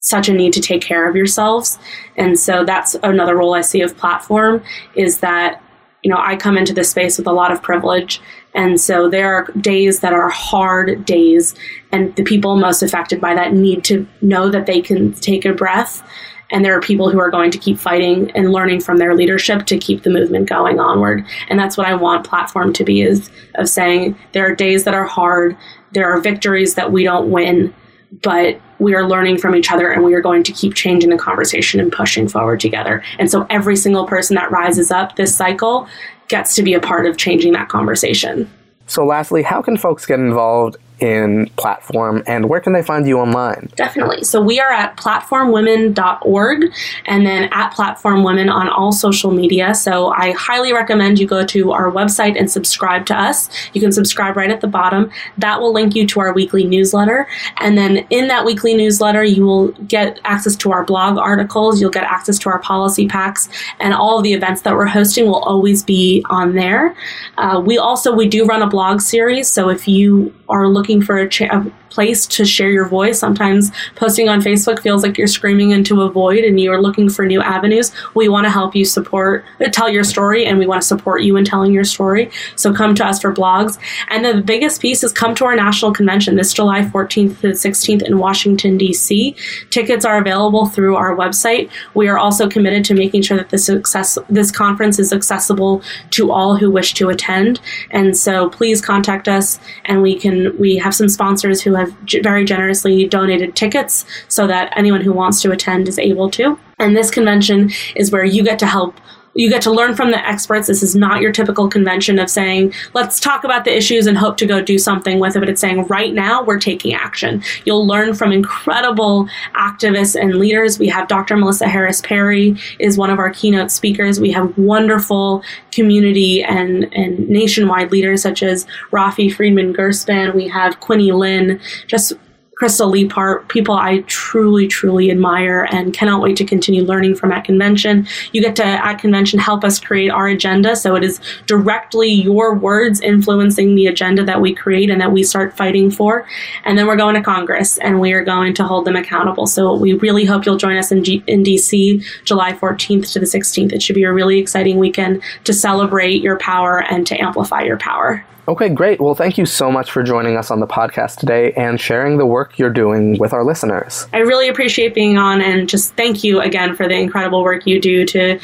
such 0.06 0.30
a 0.30 0.34
need 0.34 0.54
to 0.54 0.62
take 0.62 0.84
care 0.84 1.10
of 1.10 1.16
yourselves. 1.16 1.80
And 2.16 2.40
so 2.40 2.64
that's 2.64 2.96
another 3.02 3.36
role 3.36 3.56
I 3.56 3.62
see 3.62 3.82
of 3.82 3.98
platform 3.98 4.64
is 4.94 5.18
that, 5.22 5.64
you 6.04 6.12
know, 6.12 6.20
I 6.20 6.36
come 6.36 6.60
into 6.60 6.76
this 6.76 6.92
space 6.92 7.18
with 7.18 7.26
a 7.26 7.32
lot 7.32 7.52
of 7.52 7.64
privilege. 7.64 8.22
And 8.54 8.80
so 8.80 9.10
there 9.10 9.34
are 9.34 9.52
days 9.60 10.02
that 10.02 10.14
are 10.14 10.30
hard 10.30 11.06
days. 11.06 11.56
And 11.92 12.16
the 12.18 12.24
people 12.24 12.56
most 12.56 12.84
affected 12.84 13.20
by 13.20 13.34
that 13.34 13.54
need 13.54 13.84
to 13.86 14.08
know 14.22 14.50
that 14.52 14.68
they 14.68 14.80
can 14.80 15.12
take 15.14 15.44
a 15.44 15.54
breath. 15.54 16.08
And 16.52 16.64
there 16.64 16.78
are 16.78 16.82
people 16.82 17.10
who 17.10 17.20
are 17.20 17.32
going 17.32 17.50
to 17.50 17.58
keep 17.58 17.80
fighting 17.80 18.30
and 18.36 18.52
learning 18.52 18.82
from 18.82 18.98
their 18.98 19.16
leadership 19.16 19.66
to 19.66 19.80
keep 19.80 20.04
the 20.04 20.12
movement 20.12 20.48
going 20.48 20.80
onward. 20.80 21.26
And 21.50 21.58
that's 21.58 21.78
what 21.78 21.88
I 21.88 21.96
want 21.96 22.28
platform 22.28 22.74
to 22.74 22.84
be 22.84 23.02
is 23.02 23.32
of 23.56 23.68
saying 23.68 24.16
there 24.34 24.46
are 24.46 24.54
days 24.54 24.84
that 24.84 24.94
are 24.94 25.06
hard. 25.06 25.58
There 25.94 26.08
are 26.08 26.22
victories 26.22 26.76
that 26.76 26.92
we 26.92 27.04
don't 27.04 27.32
win 27.32 27.74
but 28.22 28.60
we 28.80 28.94
are 28.94 29.08
learning 29.08 29.38
from 29.38 29.56
each 29.56 29.72
other 29.72 29.90
and 29.92 30.04
we 30.04 30.14
are 30.14 30.22
going 30.22 30.44
to 30.44 30.52
keep 30.52 30.74
changing 30.74 31.10
the 31.10 31.18
conversation 31.18 31.80
and 31.80 31.92
pushing 31.92 32.28
forward 32.28 32.60
together. 32.60 33.04
And 33.20 33.32
so 33.32 33.46
every 33.50 33.76
single 33.76 34.06
person 34.06 34.36
that 34.36 34.52
rises 34.52 34.92
up 34.92 35.16
this 35.16 35.36
cycle 35.36 35.88
gets 36.28 36.56
to 36.56 36.64
be 36.64 36.74
a 36.74 36.80
part 36.80 37.06
of 37.06 37.18
changing 37.18 37.54
that 37.54 37.70
conversation. 37.70 38.50
So, 38.88 39.06
lastly, 39.06 39.42
how 39.42 39.62
can 39.62 39.78
folks 39.78 40.06
get 40.06 40.20
involved 40.20 40.78
in 41.00 41.48
Platform 41.58 42.24
and 42.28 42.50
where 42.50 42.60
can 42.60 42.74
they 42.74 42.84
find 42.84 43.08
you 43.08 43.20
online? 43.20 43.70
Definitely. 43.76 44.24
So 44.24 44.42
we 44.42 44.60
are 44.60 44.72
at 44.72 44.96
platformwomen.org 44.98 46.74
and 47.06 47.26
then 47.26 47.50
at 47.52 47.74
Platform 47.74 48.24
Women 48.24 48.50
on 48.50 48.70
all 48.70 48.92
social 48.92 49.32
media. 49.32 49.76
So 49.76 50.08
I 50.10 50.32
highly 50.32 50.74
recommend 50.74 51.20
you 51.20 51.28
go 51.28 51.46
to 51.46 51.72
our 51.72 51.92
website 51.92 52.38
and 52.38 52.50
subscribe 52.50 53.06
to 53.08 53.16
us. 53.16 53.50
You 53.74 53.82
can 53.82 53.92
subscribe 53.92 54.38
right 54.38 54.50
at 54.50 54.62
the 54.62 54.68
bottom. 54.68 55.12
That 55.38 55.60
will 55.60 55.74
link 55.74 55.96
you 55.96 56.08
to 56.08 56.20
our 56.20 56.34
weekly 56.34 56.64
newsletter. 56.64 57.28
And 57.58 57.78
then 57.78 57.98
in 58.10 58.28
that 58.28 58.46
weekly 58.46 58.74
newsletter, 58.76 59.24
you 59.24 59.46
will 59.46 59.70
get 59.88 60.20
access 60.24 60.56
to 60.58 60.72
our 60.72 60.84
blog 60.84 61.18
articles, 61.18 61.82
you'll 61.82 61.92
get 61.92 62.04
access 62.04 62.40
to 62.40 62.50
our 62.50 62.60
policy 62.60 63.08
packs, 63.08 63.50
and 63.80 63.94
all 63.94 64.18
of 64.18 64.24
the 64.24 64.34
events 64.34 64.62
that 64.62 64.76
we're 64.76 64.86
hosting 64.86 65.26
will 65.26 65.44
always 65.44 65.84
be 65.84 66.24
on 66.30 66.56
there. 66.56 66.96
Uh, 67.38 67.62
we 67.64 67.78
also 67.78 68.14
we 68.14 68.28
do 68.28 68.46
run 68.46 68.62
a 68.62 68.68
blog 68.68 69.02
series. 69.02 69.50
So 69.50 69.70
if 69.70 69.88
you 69.88 70.34
are 70.50 70.68
looking 70.68 70.85
for 71.02 71.18
a, 71.18 71.30
cha- 71.30 71.46
a, 71.52 71.72
place 71.96 72.28
to 72.28 72.46
share 72.46 72.70
your 72.70 72.88
voice. 72.88 73.18
Sometimes 73.18 73.72
posting 73.96 74.28
on 74.28 74.42
Facebook 74.42 74.82
feels 74.82 75.02
like 75.02 75.18
you're 75.18 75.28
screaming 75.28 75.72
into 75.72 76.02
a 76.02 76.10
void 76.10 76.44
and 76.44 76.60
you 76.60 76.72
are 76.72 76.82
looking 76.82 77.10
for 77.10 77.26
new 77.26 77.42
avenues. 77.42 77.94
We 78.14 78.28
want 78.28 78.46
to 78.46 78.52
help 78.52 78.76
you 78.76 78.84
support, 78.84 79.46
uh, 79.62 79.70
tell 79.72 79.90
your 79.90 80.04
story, 80.04 80.46
and 80.46 80.60
we 80.60 80.68
want 80.68 80.82
to 80.82 80.88
support 80.88 81.24
you 81.24 81.38
in 81.38 81.46
telling 81.46 81.72
your 81.72 81.86
story. 81.86 82.30
So 82.58 82.74
come 82.74 82.96
to 82.96 83.06
us 83.06 83.22
for 83.22 83.34
blogs. 83.34 83.80
And 84.10 84.26
the 84.26 84.42
biggest 84.42 84.82
piece 84.82 85.04
is 85.04 85.14
come 85.14 85.34
to 85.36 85.46
our 85.46 85.56
national 85.56 85.94
convention 85.94 86.36
this 86.36 86.54
July 86.54 86.82
14th 86.82 87.40
to 87.40 87.48
16th 87.52 88.04
in 88.04 88.18
Washington, 88.18 88.78
D.C. 88.78 89.36
Tickets 89.70 90.04
are 90.04 90.18
available 90.18 90.66
through 90.66 90.98
our 90.98 91.16
website. 91.16 91.70
We 91.94 92.10
are 92.10 92.18
also 92.18 92.50
committed 92.50 92.84
to 92.86 92.94
making 92.94 93.22
sure 93.22 93.38
that 93.38 93.50
this, 93.50 93.66
success, 93.66 94.18
this 94.30 94.52
conference 94.52 95.00
is 95.00 95.14
accessible 95.14 95.82
to 96.12 96.32
all 96.32 96.58
who 96.58 96.70
wish 96.70 96.94
to 96.96 97.10
attend. 97.10 97.62
And 97.92 98.18
so 98.18 98.50
please 98.50 98.82
contact 98.82 99.30
us 99.30 99.60
and 99.86 100.02
we 100.02 100.20
can, 100.20 100.58
we 100.58 100.76
have 100.78 100.94
some 100.94 101.08
sponsors 101.08 101.62
who 101.62 101.76
have 101.76 101.85
very 102.24 102.46
generously 102.46 103.08
donated 103.08 103.56
tickets 103.56 104.06
so 104.28 104.48
that 104.48 104.74
anyone 104.76 105.02
who 105.02 105.14
wants 105.14 105.42
to 105.42 105.52
attend 105.52 105.88
is 105.88 106.00
able 106.00 106.30
to. 106.32 106.58
And 106.80 106.96
this 106.96 107.12
convention 107.12 107.72
is 107.96 108.12
where 108.12 108.26
you 108.26 108.44
get 108.44 108.60
to 108.60 108.66
help 108.66 108.96
you 109.36 109.50
get 109.50 109.62
to 109.64 109.72
learn 109.72 109.96
from 109.96 110.12
the 110.12 110.28
experts. 110.28 110.68
This 110.68 110.82
is 110.82 110.96
not 110.96 111.22
your 111.22 111.32
typical 111.32 111.68
convention 111.68 112.18
of 112.20 112.30
saying, 112.30 112.74
let's 112.94 113.20
talk 113.20 113.44
about 113.44 113.66
the 113.66 113.76
issues 113.76 114.08
and 114.08 114.18
hope 114.18 114.38
to 114.38 114.46
go 114.46 114.62
do 114.62 114.78
something 114.78 115.20
with 115.20 115.36
it. 115.36 115.40
But 115.40 115.50
it's 115.50 115.60
saying, 115.60 115.86
right 115.88 116.14
now, 116.14 116.42
we're 116.42 116.60
taking 116.60 116.94
action. 116.94 117.44
You'll 117.66 117.86
learn 117.86 118.14
from 118.14 118.32
incredible 118.32 119.28
activists 119.54 120.20
and 120.20 120.36
leaders. 120.36 120.80
We 120.80 120.88
have 120.88 121.10
Dr. 121.10 121.36
Melissa 121.36 121.68
Harris 121.68 122.02
Perry 122.02 122.58
is 122.80 122.98
one 122.98 123.10
of 123.10 123.20
our 123.20 123.30
keynote 123.30 123.72
speakers. 123.72 124.22
We 124.22 124.32
have 124.32 124.58
wonderful 124.58 125.44
community 125.72 126.42
and, 126.42 126.86
and 126.94 127.28
nationwide 127.28 127.92
leaders 127.92 128.22
such 128.22 128.42
as 128.42 128.66
Raffi 128.92 129.34
Freedman 129.34 129.74
Gurspan. 129.74 130.34
We 130.34 130.48
have 130.48 130.80
Quinny 130.80 131.12
Lin, 131.12 131.60
just 131.88 132.14
Crystal 132.56 132.90
Lee, 132.90 133.06
Leapart, 133.06 133.48
people 133.50 133.76
I 133.76 134.00
truly, 134.08 134.68
truly 134.68 135.12
admire 135.12 135.68
and 135.72 135.94
cannot 135.94 136.22
wait 136.22 136.38
to 136.38 136.46
continue 136.46 136.84
learning 136.84 137.16
from 137.16 137.32
at 137.32 137.44
convention. 137.44 138.08
You 138.32 138.42
get 138.42 138.56
to, 138.58 138.66
at 138.66 138.96
convention, 138.96 139.40
help 139.40 139.64
us 139.64 139.80
create 139.80 140.10
our 140.10 140.28
agenda. 140.28 140.76
So 140.76 140.96
it 140.96 141.04
is 141.04 141.20
directly 141.46 142.10
your 142.10 142.56
words 142.56 143.02
influencing 143.02 143.76
the 143.76 143.88
agenda 143.88 144.24
that 144.26 144.42
we 144.42 144.54
create 144.54 144.90
and 144.90 145.02
that 145.02 145.12
we 145.12 145.24
start 145.24 145.56
fighting 145.56 145.92
for. 145.92 146.28
And 146.64 146.78
then 146.78 146.88
we're 146.88 146.96
going 146.96 147.16
to 147.16 147.22
Congress 147.22 147.78
and 147.80 148.00
we 148.00 148.14
are 148.14 148.24
going 148.24 148.54
to 148.56 148.64
hold 148.64 148.86
them 148.86 148.96
accountable. 148.96 149.48
So 149.48 149.76
we 149.76 149.94
really 149.94 150.26
hope 150.26 150.46
you'll 150.46 150.58
join 150.58 150.78
us 150.78 150.92
in, 150.92 151.04
G- 151.04 151.24
in 151.28 151.44
DC 151.44 152.04
July 152.24 152.54
14th 152.54 153.12
to 153.14 153.20
the 153.20 153.26
16th. 153.26 153.74
It 153.74 153.82
should 153.82 153.96
be 153.96 154.04
a 154.04 154.14
really 154.14 154.40
exciting 154.40 154.80
weekend 154.80 155.22
to 155.44 155.54
celebrate 155.54 156.22
your 156.22 156.38
power 156.38 156.84
and 156.84 157.06
to 157.08 157.22
amplify 157.22 157.64
your 157.64 157.78
power. 157.78 158.26
Okay, 158.48 158.70
great. 158.70 159.02
Well, 159.02 159.16
thank 159.16 159.40
you 159.40 159.48
so 159.48 159.72
much 159.72 159.90
for 159.92 160.04
joining 160.04 160.38
us 160.38 160.52
on 160.52 160.60
the 160.60 160.68
podcast 160.68 161.18
today 161.18 161.52
and 161.54 161.82
sharing 161.82 162.18
the 162.18 162.28
work 162.28 162.60
you're 162.60 162.70
doing 162.70 163.18
with 163.18 163.34
our 163.34 163.44
listeners. 163.44 164.06
I 164.14 164.20
really 164.20 164.48
appreciate 164.50 164.94
being 164.94 165.18
on 165.18 165.42
and 165.42 165.68
just 165.68 165.96
thank 165.96 166.24
you 166.24 166.42
again 166.42 166.76
for 166.76 166.88
the 166.88 166.94
incredible 166.94 167.44
work 167.44 167.66
you 167.66 167.82
do 167.82 168.06
to 168.06 168.40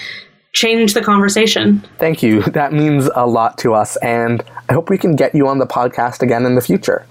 change 0.53 0.95
the 0.95 1.01
conversation. 1.01 1.81
Thank 1.99 2.23
you. 2.23 2.41
That 2.51 2.73
means 2.73 3.09
a 3.15 3.27
lot 3.27 3.57
to 3.59 3.73
us, 3.73 3.95
and 3.97 4.43
I 4.67 4.73
hope 4.73 4.89
we 4.89 4.97
can 4.97 5.15
get 5.15 5.33
you 5.33 5.47
on 5.47 5.59
the 5.59 5.67
podcast 5.67 6.21
again 6.21 6.45
in 6.45 6.55
the 6.55 6.61
future. 6.61 7.05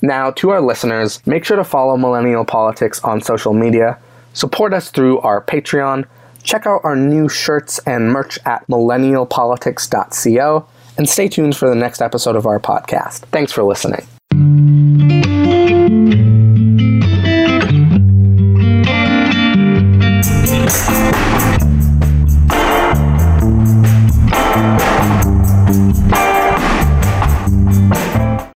Now, 0.00 0.30
to 0.32 0.50
our 0.50 0.60
listeners, 0.60 1.24
make 1.26 1.44
sure 1.44 1.56
to 1.56 1.64
follow 1.64 1.96
Millennial 1.96 2.44
Politics 2.44 3.02
on 3.02 3.20
social 3.20 3.52
media, 3.52 3.98
support 4.32 4.72
us 4.72 4.90
through 4.90 5.18
our 5.20 5.42
Patreon, 5.42 6.06
check 6.42 6.66
out 6.66 6.80
our 6.84 6.96
new 6.96 7.28
shirts 7.28 7.78
and 7.80 8.10
merch 8.12 8.38
at 8.46 8.66
millennialpolitics.co 8.68 10.66
and 10.96 11.08
stay 11.08 11.28
tuned 11.28 11.56
for 11.56 11.68
the 11.68 11.74
next 11.74 12.00
episode 12.02 12.36
of 12.36 12.46
our 12.46 12.60
podcast. 12.60 13.20
Thanks 13.30 13.52
for 13.52 13.62
listening. 13.64 15.23